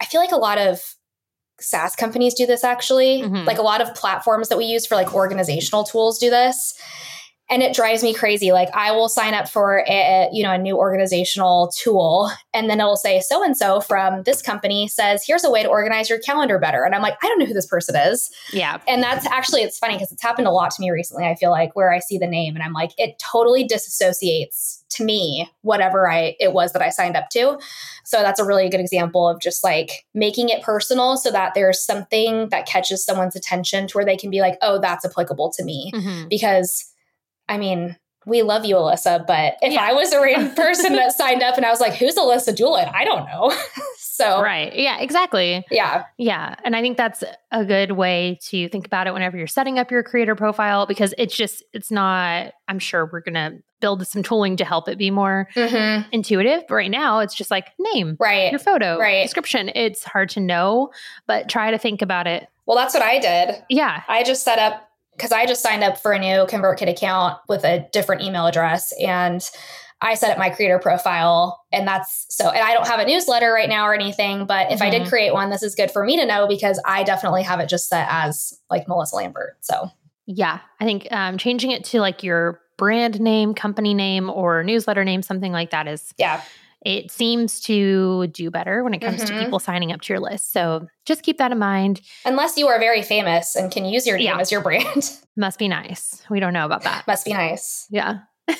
i 0.00 0.04
feel 0.04 0.20
like 0.20 0.32
a 0.32 0.36
lot 0.36 0.58
of 0.58 0.80
SaaS 1.60 1.94
companies 1.94 2.34
do 2.34 2.46
this 2.46 2.64
actually. 2.64 3.22
Mm-hmm. 3.22 3.46
Like 3.46 3.58
a 3.58 3.62
lot 3.62 3.80
of 3.80 3.94
platforms 3.94 4.48
that 4.48 4.58
we 4.58 4.64
use 4.64 4.84
for 4.86 4.96
like 4.96 5.14
organizational 5.14 5.84
tools 5.84 6.18
do 6.18 6.28
this 6.28 6.74
and 7.50 7.62
it 7.62 7.74
drives 7.74 8.02
me 8.02 8.14
crazy. 8.14 8.52
Like 8.52 8.68
i 8.74 8.92
will 8.92 9.08
sign 9.08 9.34
up 9.34 9.48
for 9.48 9.84
a 9.88 10.28
you 10.32 10.42
know 10.42 10.52
a 10.52 10.58
new 10.58 10.76
organizational 10.76 11.72
tool 11.76 12.30
and 12.52 12.70
then 12.70 12.80
it'll 12.80 12.96
say 12.96 13.20
so 13.20 13.44
and 13.44 13.56
so 13.56 13.80
from 13.80 14.22
this 14.22 14.42
company 14.42 14.88
says 14.88 15.22
here's 15.26 15.44
a 15.44 15.50
way 15.50 15.62
to 15.62 15.68
organize 15.68 16.08
your 16.08 16.18
calendar 16.18 16.58
better. 16.58 16.84
And 16.84 16.94
i'm 16.94 17.02
like 17.02 17.16
i 17.22 17.26
don't 17.26 17.38
know 17.38 17.46
who 17.46 17.54
this 17.54 17.66
person 17.66 17.96
is. 17.96 18.30
Yeah. 18.52 18.78
And 18.88 19.02
that's 19.02 19.26
actually 19.26 19.62
it's 19.62 19.78
funny 19.78 19.94
because 19.94 20.12
it's 20.12 20.22
happened 20.22 20.46
a 20.46 20.52
lot 20.52 20.70
to 20.72 20.80
me 20.80 20.90
recently 20.90 21.24
i 21.24 21.34
feel 21.34 21.50
like 21.50 21.74
where 21.76 21.92
i 21.92 21.98
see 21.98 22.18
the 22.18 22.26
name 22.26 22.54
and 22.54 22.62
i'm 22.62 22.72
like 22.72 22.92
it 22.98 23.18
totally 23.18 23.66
disassociates 23.66 24.82
to 24.90 25.04
me 25.04 25.50
whatever 25.62 26.08
i 26.08 26.36
it 26.40 26.52
was 26.52 26.72
that 26.72 26.82
i 26.82 26.88
signed 26.88 27.16
up 27.16 27.28
to. 27.30 27.58
So 28.04 28.18
that's 28.18 28.38
a 28.38 28.44
really 28.44 28.68
good 28.68 28.80
example 28.80 29.28
of 29.28 29.40
just 29.40 29.64
like 29.64 30.04
making 30.12 30.50
it 30.50 30.62
personal 30.62 31.16
so 31.16 31.30
that 31.30 31.54
there's 31.54 31.84
something 31.84 32.48
that 32.50 32.66
catches 32.66 33.04
someone's 33.04 33.34
attention 33.34 33.86
to 33.88 33.94
where 33.96 34.04
they 34.04 34.16
can 34.16 34.30
be 34.30 34.40
like 34.40 34.56
oh 34.62 34.80
that's 34.80 35.04
applicable 35.04 35.52
to 35.56 35.64
me. 35.64 35.90
Mm-hmm. 35.94 36.28
because 36.28 36.93
I 37.48 37.58
mean, 37.58 37.96
we 38.26 38.40
love 38.42 38.64
you, 38.64 38.76
Alyssa, 38.76 39.26
but 39.26 39.56
if 39.60 39.72
yeah. 39.74 39.82
I 39.82 39.92
was 39.92 40.12
a 40.12 40.20
random 40.20 40.54
person 40.56 40.94
that 40.94 41.12
signed 41.12 41.42
up 41.42 41.56
and 41.58 41.66
I 41.66 41.70
was 41.70 41.80
like, 41.80 41.92
who's 41.94 42.14
Alyssa 42.16 42.56
Doolin? 42.56 42.88
I 42.92 43.04
don't 43.04 43.26
know. 43.26 43.52
So, 44.16 44.40
right. 44.40 44.72
Yeah, 44.76 45.00
exactly. 45.00 45.64
Yeah. 45.72 46.04
Yeah. 46.18 46.54
And 46.64 46.76
I 46.76 46.80
think 46.82 46.96
that's 46.96 47.24
a 47.50 47.64
good 47.64 47.90
way 47.90 48.38
to 48.44 48.68
think 48.68 48.86
about 48.86 49.08
it 49.08 49.12
whenever 49.12 49.36
you're 49.36 49.48
setting 49.48 49.76
up 49.76 49.90
your 49.90 50.04
creator 50.04 50.36
profile 50.36 50.86
because 50.86 51.14
it's 51.18 51.36
just, 51.36 51.64
it's 51.72 51.90
not, 51.90 52.52
I'm 52.68 52.78
sure 52.78 53.10
we're 53.12 53.22
going 53.22 53.34
to 53.34 53.58
build 53.80 54.06
some 54.06 54.22
tooling 54.22 54.56
to 54.58 54.64
help 54.64 54.88
it 54.88 54.98
be 54.98 55.10
more 55.10 55.48
Mm-hmm. 55.56 56.08
intuitive. 56.12 56.62
But 56.68 56.74
right 56.76 56.90
now, 56.92 57.18
it's 57.18 57.34
just 57.34 57.50
like 57.50 57.70
name, 57.76 58.16
Right. 58.20 58.52
your 58.52 58.60
photo, 58.60 58.98
Right. 59.00 59.24
description. 59.24 59.68
It's 59.74 60.04
hard 60.04 60.28
to 60.30 60.40
know, 60.40 60.92
but 61.26 61.48
try 61.48 61.72
to 61.72 61.78
think 61.78 62.00
about 62.00 62.28
it. 62.28 62.46
Well, 62.66 62.76
that's 62.76 62.94
what 62.94 63.02
I 63.02 63.18
did. 63.18 63.64
Yeah. 63.68 64.04
I 64.06 64.22
just 64.22 64.44
set 64.44 64.60
up 64.60 64.88
because 65.16 65.32
I 65.32 65.46
just 65.46 65.62
signed 65.62 65.82
up 65.84 65.98
for 65.98 66.12
a 66.12 66.18
new 66.18 66.46
ConvertKit 66.46 66.88
account 66.88 67.38
with 67.48 67.64
a 67.64 67.88
different 67.92 68.22
email 68.22 68.46
address 68.46 68.92
and 69.00 69.42
I 70.00 70.14
set 70.14 70.30
up 70.32 70.38
my 70.38 70.50
creator 70.50 70.78
profile 70.78 71.64
and 71.72 71.86
that's 71.88 72.26
so 72.28 72.50
and 72.50 72.62
I 72.62 72.74
don't 72.74 72.86
have 72.86 73.00
a 73.00 73.06
newsletter 73.06 73.52
right 73.52 73.68
now 73.68 73.84
or 73.86 73.94
anything, 73.94 74.44
but 74.44 74.70
if 74.70 74.82
I 74.82 74.90
did 74.90 75.02
Mhm. 75.02 75.08
create 75.08 75.32
one, 75.32 75.50
this 75.50 75.62
is 75.62 75.74
good 75.74 75.90
for 75.90 76.04
me 76.04 76.16
to 76.18 76.26
know 76.26 76.46
because 76.46 76.80
I 76.84 77.04
definitely 77.04 77.42
have 77.44 77.60
it 77.60 77.68
just 77.68 77.88
set 77.88 78.06
as 78.10 78.52
like 78.70 78.86
Melissa 78.88 79.16
Lambert. 79.16 79.56
So 79.60 79.90
Yeah. 80.26 80.58
I 80.80 80.84
think 80.84 81.08
um, 81.10 81.38
changing 81.38 81.70
it 81.70 81.84
to 81.86 82.00
like 82.00 82.22
your 82.22 82.60
brand 82.76 83.20
name, 83.20 83.54
company 83.54 83.94
name, 83.94 84.28
or 84.28 84.62
newsletter 84.64 85.04
name, 85.04 85.22
something 85.22 85.52
like 85.52 85.70
that 85.70 85.86
is 85.86 86.12
yeah. 86.18 86.42
It 86.84 87.10
seems 87.10 87.60
to 87.60 88.26
do 88.28 88.50
better 88.50 88.84
when 88.84 88.92
it 88.94 89.00
comes 89.00 89.24
to 89.24 89.32
Mhm. 89.32 89.44
people 89.44 89.58
signing 89.58 89.90
up 89.92 90.00
to 90.02 90.12
your 90.12 90.20
list. 90.20 90.52
So 90.52 90.86
just 91.06 91.22
keep 91.22 91.38
that 91.38 91.50
in 91.50 91.58
mind. 91.58 92.00
Unless 92.24 92.58
you 92.58 92.68
are 92.68 92.78
very 92.78 93.02
famous 93.02 93.56
and 93.56 93.72
can 93.72 93.84
use 93.86 94.06
your 94.06 94.16
name 94.18 94.26
Yeah. 94.26 94.38
as 94.38 94.52
your 94.52 94.60
brand. 94.60 95.10
Must 95.36 95.58
be 95.58 95.66
nice. 95.68 96.22
We 96.30 96.40
don't 96.40 96.52
know 96.52 96.66
about 96.66 96.82
that. 96.82 97.06
Must 97.06 97.24
be 97.24 97.32
nice. 97.32 97.86
Yeah. 97.90 98.18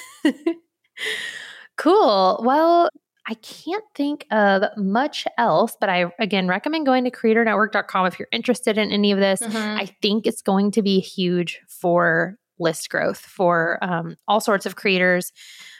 cool. 1.77 2.43
Well, 2.45 2.89
I 3.27 3.35
can't 3.35 3.85
think 3.95 4.27
of 4.31 4.65
much 4.77 5.27
else, 5.39 5.77
but 5.81 5.89
I 5.89 6.07
again 6.19 6.47
recommend 6.47 6.87
going 6.87 7.05
to 7.05 7.11
creatornetwork.com 7.11 8.07
if 8.07 8.19
you're 8.19 8.29
interested 8.33 8.77
in 8.79 8.91
any 8.91 9.13
of 9.13 9.19
this. 9.19 9.41
Mhm. 9.41 9.81
I 9.81 9.87
think 10.03 10.27
it's 10.27 10.43
going 10.43 10.71
to 10.73 10.83
be 10.83 11.01
huge 11.01 11.61
for 11.69 12.37
list 12.59 12.89
growth 12.91 13.19
for 13.19 13.79
um, 13.83 14.17
all 14.29 14.41
sorts 14.41 14.67
of 14.67 14.77
creators. 14.77 15.33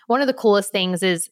One 0.07 0.21
of 0.21 0.27
the 0.27 0.33
coolest 0.35 0.73
things 0.73 1.03
is 1.03 1.31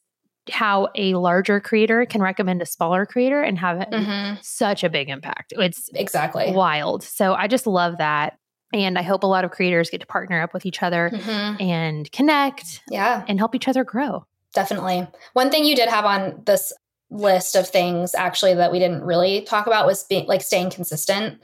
how 0.51 0.89
a 0.97 1.15
larger 1.15 1.61
creator 1.61 2.05
can 2.07 2.21
recommend 2.21 2.61
a 2.63 2.67
smaller 2.67 3.07
creator 3.07 3.43
and 3.43 3.59
have 3.59 3.79
Mhm. 3.79 4.43
such 4.45 4.83
a 4.83 4.89
big 4.89 5.09
impact. 5.09 5.53
It's 5.57 5.89
Exactly. 5.95 6.53
wild. 6.53 7.03
So 7.03 7.35
I 7.35 7.47
just 7.47 7.67
love 7.67 7.99
that. 7.99 8.39
And 8.75 8.99
I 8.99 9.03
hope 9.03 9.23
a 9.23 9.27
lot 9.27 9.45
of 9.45 9.51
creators 9.51 9.91
get 9.91 10.01
to 10.01 10.07
partner 10.07 10.43
up 10.43 10.55
with 10.55 10.67
each 10.67 10.83
other 10.83 11.11
Mhm. 11.13 11.61
and 11.61 12.11
connect 12.11 12.81
Yeah. 12.89 13.23
and 13.29 13.39
help 13.39 13.55
each 13.55 13.69
other 13.69 13.85
grow. 13.85 14.25
Definitely. 14.55 15.07
One 15.35 15.51
thing 15.51 15.65
you 15.65 15.77
did 15.77 15.89
have 15.89 16.05
on 16.05 16.43
this 16.45 16.73
list 17.11 17.55
of 17.55 17.69
things 17.69 18.15
actually 18.15 18.55
that 18.55 18.73
we 18.73 18.79
didn't 18.79 19.03
really 19.03 19.43
talk 19.43 19.67
about 19.67 19.87
was 19.87 20.05
being 20.05 20.27
like 20.27 20.41
staying 20.43 20.71
consistent, 20.71 21.41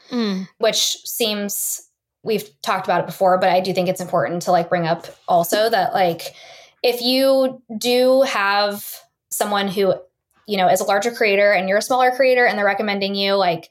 which 0.58 0.96
seems 1.04 1.82
we've 2.24 2.50
talked 2.62 2.86
about 2.86 3.00
it 3.00 3.06
before, 3.06 3.38
but 3.38 3.50
I 3.50 3.60
do 3.60 3.72
think 3.72 3.88
it's 3.88 4.00
important 4.00 4.42
to 4.42 4.50
like 4.50 4.68
bring 4.68 4.86
up 4.86 5.06
also 5.28 5.68
that 5.70 5.92
like 5.94 6.34
if 6.82 7.00
you 7.00 7.62
do 7.78 8.22
have 8.22 8.84
someone 9.30 9.68
who, 9.68 9.94
you 10.46 10.56
know, 10.56 10.68
is 10.68 10.80
a 10.80 10.84
larger 10.84 11.10
creator 11.10 11.52
and 11.52 11.68
you're 11.68 11.78
a 11.78 11.82
smaller 11.82 12.10
creator 12.10 12.46
and 12.46 12.58
they're 12.58 12.64
recommending 12.64 13.14
you 13.14 13.34
like 13.34 13.68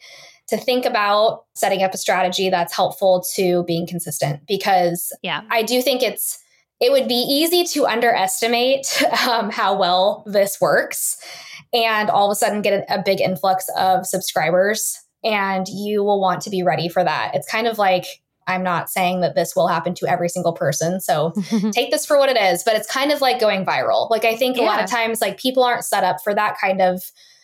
to 0.50 0.58
think 0.58 0.86
about 0.86 1.46
setting 1.56 1.84
up 1.84 1.94
a 1.94 1.98
strategy 1.98 2.50
that's 2.50 2.76
helpful 2.76 3.24
to 3.36 3.64
being 3.64 3.86
consistent 3.88 4.42
because 4.48 5.12
Yeah. 5.22 5.42
I 5.50 5.64
do 5.64 5.82
think 5.82 6.02
it's 6.04 6.40
it 6.80 6.92
would 6.92 7.08
be 7.08 7.16
easy 7.16 7.64
to 7.74 7.88
underestimate 7.88 9.02
um, 9.28 9.50
how 9.50 9.76
well 9.78 10.24
this 10.28 10.62
works 10.62 11.18
and 11.74 12.10
all 12.10 12.30
of 12.30 12.32
a 12.32 12.36
sudden 12.36 12.62
get 12.62 12.86
a, 12.88 13.00
a 13.00 13.04
big 13.04 13.20
influx 13.20 13.66
of 13.76 14.06
subscribers 14.06 15.00
and 15.24 15.68
you 15.68 16.04
will 16.04 16.22
want 16.22 16.42
to 16.42 16.50
be 16.50 16.62
ready 16.64 16.88
for 16.88 17.04
that. 17.04 17.32
It's 17.34 17.50
kind 17.50 17.68
of 17.68 17.78
like 17.78 18.06
I'm 18.48 18.64
not 18.64 18.90
saying 18.90 19.22
that 19.22 19.36
this 19.36 19.56
will 19.56 19.68
happen 19.68 19.94
to 19.96 20.08
every 20.08 20.30
single 20.30 20.54
person. 20.54 21.00
So 21.02 21.34
take 21.72 21.92
this 21.92 22.06
for 22.06 22.18
what 22.18 22.30
it 22.30 22.38
is, 22.38 22.64
but 22.64 22.76
it's 22.76 22.92
kind 22.92 23.12
of 23.12 23.22
like 23.22 23.40
going 23.40 23.66
viral. 23.66 24.10
Like 24.10 24.26
I 24.26 24.36
think 24.36 24.58
a 24.58 24.62
lot 24.62 24.84
of 24.84 24.90
times 24.90 25.22
like 25.22 25.38
people 25.40 25.64
aren't 25.64 25.84
set 25.84 26.04
up 26.04 26.18
for 26.24 26.34
that 26.34 26.58
kind 26.60 26.82
of 26.82 27.04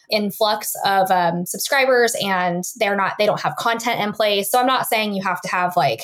influx 0.09 0.73
of 0.85 1.09
um, 1.11 1.45
subscribers 1.45 2.15
and 2.21 2.63
they're 2.75 2.95
not 2.95 3.17
they 3.17 3.25
don't 3.25 3.41
have 3.41 3.55
content 3.57 3.99
in 3.99 4.11
place. 4.13 4.49
So 4.49 4.59
I'm 4.59 4.67
not 4.67 4.87
saying 4.87 5.13
you 5.13 5.23
have 5.23 5.41
to 5.41 5.49
have 5.49 5.75
like 5.75 6.01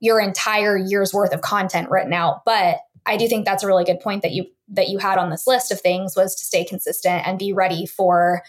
your 0.00 0.20
entire 0.20 0.76
year's 0.76 1.12
worth 1.12 1.32
of 1.32 1.40
content 1.40 1.90
written 1.90 2.12
out, 2.12 2.44
but 2.44 2.78
I 3.06 3.16
do 3.16 3.26
think 3.26 3.44
that's 3.44 3.62
a 3.62 3.66
really 3.66 3.84
good 3.84 4.00
point 4.00 4.22
that 4.22 4.32
you 4.32 4.46
that 4.68 4.88
you 4.88 4.98
had 4.98 5.18
on 5.18 5.30
this 5.30 5.46
list 5.46 5.72
of 5.72 5.80
things 5.80 6.14
was 6.14 6.34
to 6.36 6.44
stay 6.44 6.64
consistent 6.64 7.26
and 7.26 7.38
be 7.38 7.52
ready 7.52 7.86
for 7.86 8.42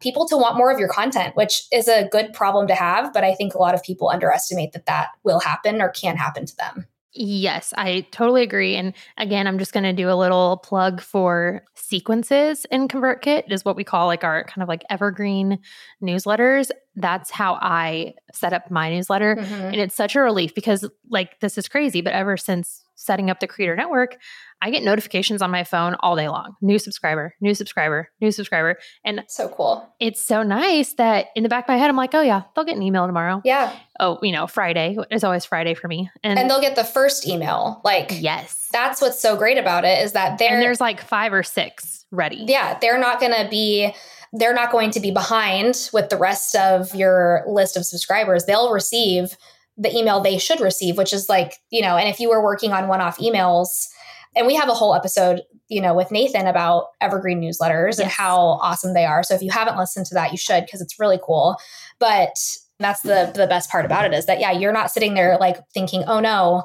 people 0.00 0.26
to 0.28 0.36
want 0.36 0.56
more 0.56 0.70
of 0.70 0.78
your 0.78 0.88
content, 0.88 1.36
which 1.36 1.62
is 1.72 1.88
a 1.88 2.08
good 2.08 2.32
problem 2.32 2.66
to 2.68 2.74
have, 2.74 3.12
but 3.12 3.24
I 3.24 3.34
think 3.34 3.54
a 3.54 3.58
lot 3.58 3.74
of 3.74 3.82
people 3.82 4.08
underestimate 4.08 4.72
that 4.72 4.86
that 4.86 5.08
will 5.24 5.40
happen 5.40 5.80
or 5.80 5.90
can 5.90 6.16
happen 6.16 6.46
to 6.46 6.56
them. 6.56 6.86
Yes, 7.12 7.74
I 7.76 8.06
totally 8.12 8.42
agree. 8.42 8.76
And 8.76 8.94
again, 9.18 9.48
I'm 9.48 9.58
just 9.58 9.72
going 9.72 9.84
to 9.84 9.92
do 9.92 10.08
a 10.08 10.14
little 10.14 10.58
plug 10.58 11.00
for 11.00 11.64
sequences 11.74 12.66
in 12.70 12.86
ConvertKit, 12.86 13.50
is 13.52 13.64
what 13.64 13.74
we 13.74 13.82
call 13.82 14.06
like 14.06 14.22
our 14.22 14.44
kind 14.44 14.62
of 14.62 14.68
like 14.68 14.84
evergreen 14.90 15.58
newsletters. 16.00 16.70
That's 17.00 17.30
how 17.30 17.54
I 17.60 18.14
set 18.32 18.52
up 18.52 18.70
my 18.70 18.90
newsletter. 18.90 19.36
Mhm. 19.36 19.50
And 19.72 19.76
it's 19.76 19.94
such 19.94 20.14
a 20.16 20.20
relief 20.20 20.54
because, 20.54 20.88
like, 21.08 21.40
this 21.40 21.58
is 21.58 21.68
crazy, 21.68 22.00
but 22.00 22.12
ever 22.12 22.36
since 22.36 22.84
setting 22.94 23.30
up 23.30 23.40
the 23.40 23.46
Creator 23.46 23.76
Network, 23.76 24.18
I 24.60 24.70
get 24.70 24.82
notifications 24.82 25.40
on 25.40 25.50
my 25.50 25.64
phone 25.64 25.96
all 26.00 26.16
day 26.16 26.28
long 26.28 26.54
new 26.60 26.78
subscriber, 26.78 27.34
new 27.40 27.54
subscriber, 27.54 28.10
new 28.20 28.30
subscriber. 28.30 28.76
And 29.06 29.24
So 29.26 29.48
cool. 29.48 29.88
it's 29.98 30.20
so 30.20 30.42
nice 30.42 30.92
that 30.94 31.28
in 31.34 31.42
the 31.42 31.48
back 31.48 31.64
of 31.64 31.68
my 31.68 31.78
head, 31.78 31.88
I'm 31.88 31.96
like, 31.96 32.14
oh, 32.14 32.20
yeah, 32.20 32.42
they'll 32.54 32.66
get 32.66 32.76
an 32.76 32.82
email 32.82 33.06
tomorrow. 33.06 33.40
Yeah. 33.42 33.72
Oh, 33.98 34.18
you 34.22 34.32
know, 34.32 34.46
Friday 34.46 34.98
is 35.10 35.24
always 35.24 35.46
Friday 35.46 35.72
for 35.72 35.88
me. 35.88 36.10
And, 36.22 36.38
And 36.38 36.50
they'll 36.50 36.60
get 36.60 36.76
the 36.76 36.84
first 36.84 37.26
email. 37.26 37.80
Like 37.84 38.10
yes. 38.20 38.68
that's 38.70 39.00
what's 39.00 39.18
so 39.18 39.34
great 39.34 39.56
about 39.56 39.86
it 39.86 40.02
is 40.04 40.12
that 40.12 40.36
they're 40.38 40.52
and 40.52 40.62
there's 40.62 40.80
like 40.80 41.00
five 41.00 41.32
or 41.32 41.42
six 41.42 42.04
ready. 42.10 42.44
yeah, 42.46 42.78
they're 42.80 42.98
not 42.98 43.18
going 43.18 43.32
to 43.32 43.48
be 43.48 43.94
they're 44.32 44.54
not 44.54 44.70
going 44.70 44.90
to 44.92 45.00
be 45.00 45.10
behind 45.10 45.90
with 45.92 46.08
the 46.08 46.16
rest 46.16 46.54
of 46.54 46.94
your 46.94 47.42
list 47.46 47.76
of 47.76 47.84
subscribers. 47.84 48.44
They'll 48.44 48.72
receive 48.72 49.36
the 49.76 49.96
email 49.96 50.20
they 50.20 50.38
should 50.38 50.60
receive, 50.60 50.98
which 50.98 51.12
is 51.12 51.28
like, 51.28 51.54
you 51.70 51.82
know, 51.82 51.96
and 51.96 52.08
if 52.08 52.20
you 52.20 52.28
were 52.28 52.42
working 52.42 52.72
on 52.72 52.86
one-off 52.86 53.18
emails, 53.18 53.88
and 54.36 54.46
we 54.46 54.54
have 54.54 54.68
a 54.68 54.74
whole 54.74 54.94
episode, 54.94 55.42
you 55.68 55.80
know, 55.80 55.94
with 55.94 56.10
Nathan 56.10 56.46
about 56.46 56.88
evergreen 57.00 57.40
newsletters 57.40 57.98
and 57.98 58.08
how 58.08 58.58
awesome 58.62 58.94
they 58.94 59.04
are. 59.04 59.22
So 59.22 59.34
if 59.34 59.42
you 59.42 59.50
haven't 59.50 59.76
listened 59.76 60.06
to 60.06 60.14
that, 60.14 60.30
you 60.30 60.38
should 60.38 60.64
because 60.64 60.80
it's 60.80 61.00
really 61.00 61.18
cool. 61.22 61.56
But 61.98 62.36
that's 62.78 63.02
the 63.02 63.32
the 63.34 63.46
best 63.46 63.70
part 63.70 63.84
about 63.84 64.04
it 64.04 64.14
is 64.14 64.26
that 64.26 64.40
yeah, 64.40 64.52
you're 64.52 64.72
not 64.72 64.90
sitting 64.90 65.14
there 65.14 65.36
like 65.38 65.56
thinking, 65.74 66.04
"Oh 66.06 66.20
no, 66.20 66.62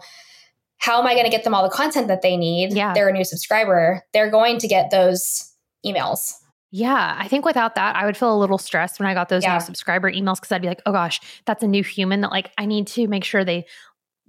how 0.78 0.99
am 0.99 1.08
I 1.08 1.13
going 1.13 1.25
to 1.25 1.32
get 1.32 1.43
them 1.43 1.56
all 1.56 1.63
the 1.63 1.75
content 1.75 2.08
that 2.08 2.21
they 2.21 2.38
need?" 2.38 2.73
Yeah. 2.73 2.93
They're 2.93 3.10
a 3.10 3.13
new 3.13 3.25
subscriber. 3.25 4.04
They're 4.13 4.30
going 4.30 4.60
to 4.60 4.67
get 4.67 4.91
those 4.91 5.51
emails. 5.84 6.34
Yeah, 6.78 7.16
I 7.18 7.30
think 7.30 7.46
without 7.46 7.76
that, 7.76 7.96
I 7.96 8.06
would 8.06 8.18
feel 8.18 8.36
a 8.36 8.38
little 8.38 8.58
stressed 8.58 9.00
when 9.00 9.08
I 9.08 9.14
got 9.14 9.30
those 9.30 9.44
Yeah. 9.44 9.54
new 9.54 9.62
subscriber 9.62 10.12
emails 10.12 10.36
because 10.36 10.52
I'd 10.52 10.62
be 10.62 10.68
like, 10.68 10.82
oh 10.86 10.92
gosh, 10.92 11.22
that's 11.46 11.64
a 11.64 11.68
new 11.68 11.84
human 11.84 12.20
that 12.22 12.32
like 12.32 12.52
I 12.58 12.66
need 12.66 12.88
to 12.88 13.08
make 13.08 13.24
sure 13.24 13.46
they 13.46 13.66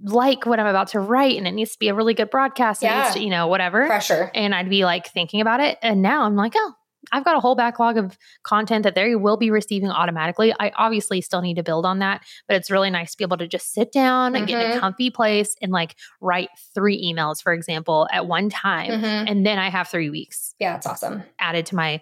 like 0.02 0.46
what 0.46 0.60
I'm 0.60 0.66
about 0.66 0.88
to 0.88 1.00
write 1.00 1.36
and 1.38 1.48
it 1.48 1.52
needs 1.52 1.72
to 1.72 1.78
be 1.78 1.88
a 1.88 1.94
really 1.94 2.14
good 2.14 2.30
broadcast. 2.30 2.84
and 2.84 2.90
Yeah. 2.94 3.10
to, 3.14 3.20
you 3.20 3.30
know, 3.30 3.48
whatever. 3.48 3.86
Pressure. 3.86 4.30
And 4.32 4.54
I'd 4.54 4.70
be 4.70 4.84
like 4.84 5.08
thinking 5.08 5.40
about 5.40 5.58
it. 5.58 5.76
And 5.82 6.02
now 6.02 6.22
I'm 6.22 6.36
like, 6.36 6.52
oh, 6.54 6.74
I've 7.10 7.24
got 7.24 7.36
a 7.36 7.40
whole 7.40 7.54
backlog 7.56 7.96
of 7.96 8.16
content 8.44 8.82
that 8.84 8.94
they 8.94 9.16
will 9.16 9.36
be 9.36 9.50
receiving 9.50 9.90
automatically. 9.90 10.52
I 10.60 10.70
obviously 10.76 11.20
still 11.22 11.40
need 11.40 11.54
to 11.54 11.62
build 11.64 11.84
on 11.86 11.98
that, 12.00 12.22
but 12.46 12.56
it's 12.56 12.70
really 12.70 12.90
nice 12.90 13.12
to 13.12 13.18
be 13.18 13.24
able 13.24 13.38
to 13.38 13.48
just 13.48 13.72
sit 13.72 13.90
down 13.90 14.36
and 14.36 14.46
get 14.46 14.64
in 14.64 14.70
a 14.72 14.74
Mhm. 14.76 14.80
comfy 14.80 15.10
place 15.10 15.56
and 15.62 15.72
like 15.72 15.96
write 16.20 16.50
three 16.74 17.12
emails, 17.12 17.42
for 17.42 17.52
example, 17.52 18.06
at 18.12 18.26
one 18.26 18.50
time. 18.50 18.90
Mhm. 18.90 19.30
And 19.30 19.46
then 19.46 19.58
I 19.58 19.68
have 19.70 19.88
three 19.88 20.10
weeks 20.10 20.54
Yeah, 20.60 20.76
it's 20.76 20.86
awesome. 20.86 21.24
added 21.40 21.66
to 21.66 21.74
my 21.76 22.00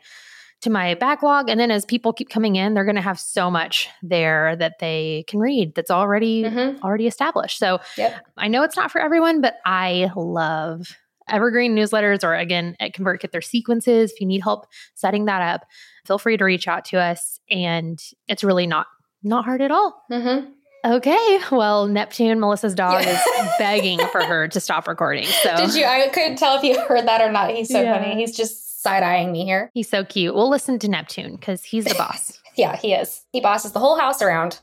to 0.64 0.70
my 0.70 0.94
backlog 0.94 1.48
and 1.48 1.58
then 1.60 1.70
as 1.70 1.84
people 1.84 2.12
keep 2.12 2.28
coming 2.28 2.56
in 2.56 2.74
they're 2.74 2.84
going 2.84 2.94
to 2.96 3.00
have 3.02 3.18
so 3.20 3.50
much 3.50 3.88
there 4.02 4.56
that 4.56 4.78
they 4.80 5.24
can 5.28 5.38
read 5.40 5.74
that's 5.74 5.90
already 5.90 6.42
Mhm. 6.44 6.80
already 6.82 7.06
established 7.06 7.58
so 7.58 7.78
Yep. 7.96 8.14
i 8.36 8.48
know 8.48 8.62
it's 8.62 8.76
not 8.76 8.90
for 8.90 9.00
everyone 9.00 9.40
but 9.40 9.56
i 9.64 10.10
love 10.16 10.96
evergreen 11.28 11.74
newsletters 11.74 12.24
or 12.24 12.34
again 12.34 12.76
at 12.80 12.92
convertkit 12.94 13.30
their 13.30 13.40
sequences 13.40 14.10
if 14.12 14.20
you 14.20 14.26
need 14.26 14.42
help 14.42 14.66
setting 14.94 15.24
that 15.26 15.40
up 15.42 15.66
feel 16.06 16.18
free 16.18 16.36
to 16.36 16.44
reach 16.44 16.66
out 16.68 16.84
to 16.86 16.98
us 16.98 17.38
and 17.50 18.02
it's 18.28 18.42
really 18.44 18.66
not 18.66 18.86
not 19.22 19.44
hard 19.44 19.60
at 19.62 19.70
all 19.70 20.02
Mhm. 20.10 20.50
okay 20.84 21.40
well 21.50 21.86
neptune 21.86 22.40
melissa's 22.40 22.74
dog 22.74 23.04
is 23.06 23.18
begging 23.58 23.98
for 24.12 24.22
her 24.24 24.48
to 24.48 24.60
stop 24.60 24.86
recording 24.88 25.24
so 25.42 25.56
Did 25.56 25.74
you? 25.74 25.84
I 25.86 26.08
couldn't 26.08 26.36
tell 26.36 26.56
if 26.58 26.62
you 26.64 26.78
heard 26.80 27.06
that 27.06 27.20
or 27.22 27.30
not. 27.32 27.50
He's 27.50 27.68
so 27.70 27.80
Yeah. 27.80 27.98
funny. 27.98 28.14
He's 28.16 28.36
just 28.36 28.63
side 28.84 29.02
eyeing 29.02 29.32
me 29.32 29.44
here. 29.44 29.70
he's 29.74 29.88
so 29.88 30.04
cute 30.04 30.34
we'll 30.34 30.50
listen 30.50 30.78
to 30.78 30.88
neptune 30.88 31.32
because 31.36 31.64
he's 31.64 31.84
the 31.84 31.94
boss 31.94 32.38
Yeah, 32.56 32.76
he 32.76 32.92
is. 32.94 33.24
He 33.32 33.40
bosses 33.40 33.72
the 33.72 33.80
whole 33.80 33.98
house 33.98 34.22
around. 34.22 34.60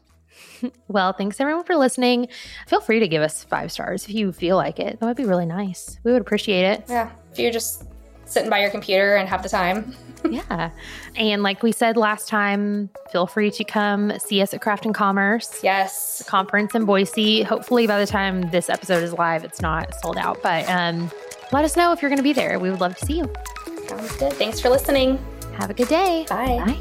Well, 0.88 1.12
thanks 1.12 1.40
everyone 1.42 1.64
for 1.64 1.76
listening. 1.76 2.28
Feel 2.68 2.82
free 2.82 3.00
to 3.00 3.08
give 3.08 3.24
us 3.24 3.44
five 3.44 3.72
stars 3.72 4.04
if 4.08 4.14
you 4.14 4.32
feel 4.32 4.58
like 4.58 4.80
it. 4.80 5.00
That 5.00 5.06
would 5.08 5.18
be 5.18 5.26
really 5.26 5.48
nice. 5.48 6.00
We 6.04 6.12
would 6.12 6.22
appreciate 6.22 6.64
it. 6.66 6.84
Yeah. 6.88 7.10
If 7.32 7.40
you're 7.40 7.52
just 7.52 7.86
sitting 8.26 8.50
by 8.50 8.62
your 8.62 8.70
computer 8.70 9.16
and 9.16 9.28
have 9.28 9.42
the 9.42 9.50
time. 9.50 9.96
yeah. 10.30 10.70
And 11.16 11.42
like 11.42 11.64
we 11.64 11.72
said 11.72 11.98
last 11.98 12.28
time, 12.28 12.92
feel 13.12 13.26
free 13.26 13.50
to 13.50 13.64
come 13.64 14.14
see 14.20 14.40
us 14.40 14.54
at 14.54 14.62
Craft 14.62 14.86
and 14.86 14.94
Commerce. 14.94 15.62
Yes. 15.64 16.24
Conference 16.28 16.76
in 16.76 16.86
Boise. 16.86 17.42
Hopefully 17.42 17.88
by 17.88 18.00
the 18.00 18.06
time 18.06 18.44
this 18.52 18.70
episode 18.70 19.02
is 19.04 19.14
live, 19.14 19.44
it's 19.44 19.62
not 19.62 19.96
sold 19.96 20.18
out. 20.18 20.44
But 20.44 20.70
um, 20.70 21.10
let 21.52 21.66
us 21.66 21.76
know 21.76 21.92
if 21.92 22.04
you're 22.04 22.10
going 22.10 22.18
to 22.20 22.24
be 22.24 22.34
there. 22.34 22.60
We 22.60 22.70
would 22.70 22.82
love 22.82 22.96
to 22.98 23.06
see 23.06 23.18
you. 23.18 23.34
Sounds 23.92 24.16
good. 24.16 24.34
Thanks 24.34 24.62
for 24.62 24.70
listening. 24.70 25.20
Have 25.58 25.70
a 25.70 25.74
good 25.74 25.90
day. 25.90 26.26
Bye. 26.30 26.64
Bye. 26.66 26.78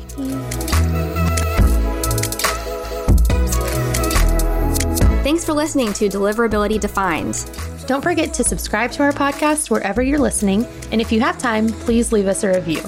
Thanks 5.25 5.45
for 5.45 5.53
listening 5.53 5.93
to 5.95 6.09
Deliverability 6.09 6.79
Defined. 6.79 7.51
Don't 7.89 8.01
forget 8.01 8.33
to 8.35 8.45
subscribe 8.45 8.93
to 8.93 9.03
our 9.03 9.11
podcast 9.11 9.71
wherever 9.71 10.03
you're 10.03 10.21
listening. 10.21 10.65
And 10.93 11.01
if 11.01 11.11
you 11.11 11.21
have 11.21 11.37
time, 11.37 11.71
please 11.71 12.13
leave 12.13 12.29
us 12.29 12.45
a 12.45 12.49
review. 12.49 12.83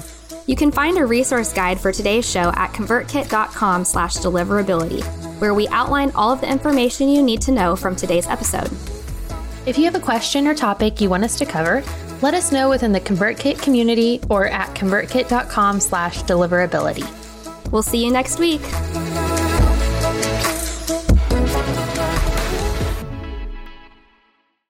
You 0.46 0.54
can 0.54 0.70
find 0.70 0.98
a 0.98 1.06
resource 1.06 1.52
guide 1.52 1.80
for 1.80 1.90
today's 1.90 2.28
show 2.28 2.52
at 2.54 2.72
convertkit.com 2.72 3.85
slash 3.85 4.16
deliverability, 4.18 5.02
where 5.40 5.52
we 5.52 5.66
outline 5.68 6.12
all 6.14 6.32
of 6.32 6.40
the 6.40 6.48
information 6.48 7.08
you 7.08 7.22
need 7.22 7.42
to 7.42 7.50
know 7.50 7.74
from 7.74 7.96
today's 7.96 8.28
episode. 8.28 8.70
If 9.66 9.78
you 9.78 9.85
have 9.85 9.96
a 9.96 10.00
question 10.00 10.46
or 10.46 10.54
topic 10.54 11.00
you 11.00 11.11
want 11.11 11.24
us 11.24 11.37
to 11.38 11.46
cover, 11.46 11.82
let 12.22 12.35
us 12.35 12.52
know 12.52 12.70
within 12.70 12.92
the 12.92 13.00
ConvertKit 13.00 13.61
community 13.61 14.20
or 14.30 14.46
at 14.46 14.74
convertkit.com 14.74 15.80
slash 15.80 16.22
deliverability. 16.22 17.06
We'll 17.72 17.82
see 17.82 18.04
you 18.04 18.12
next 18.12 18.38
week. 18.38 18.62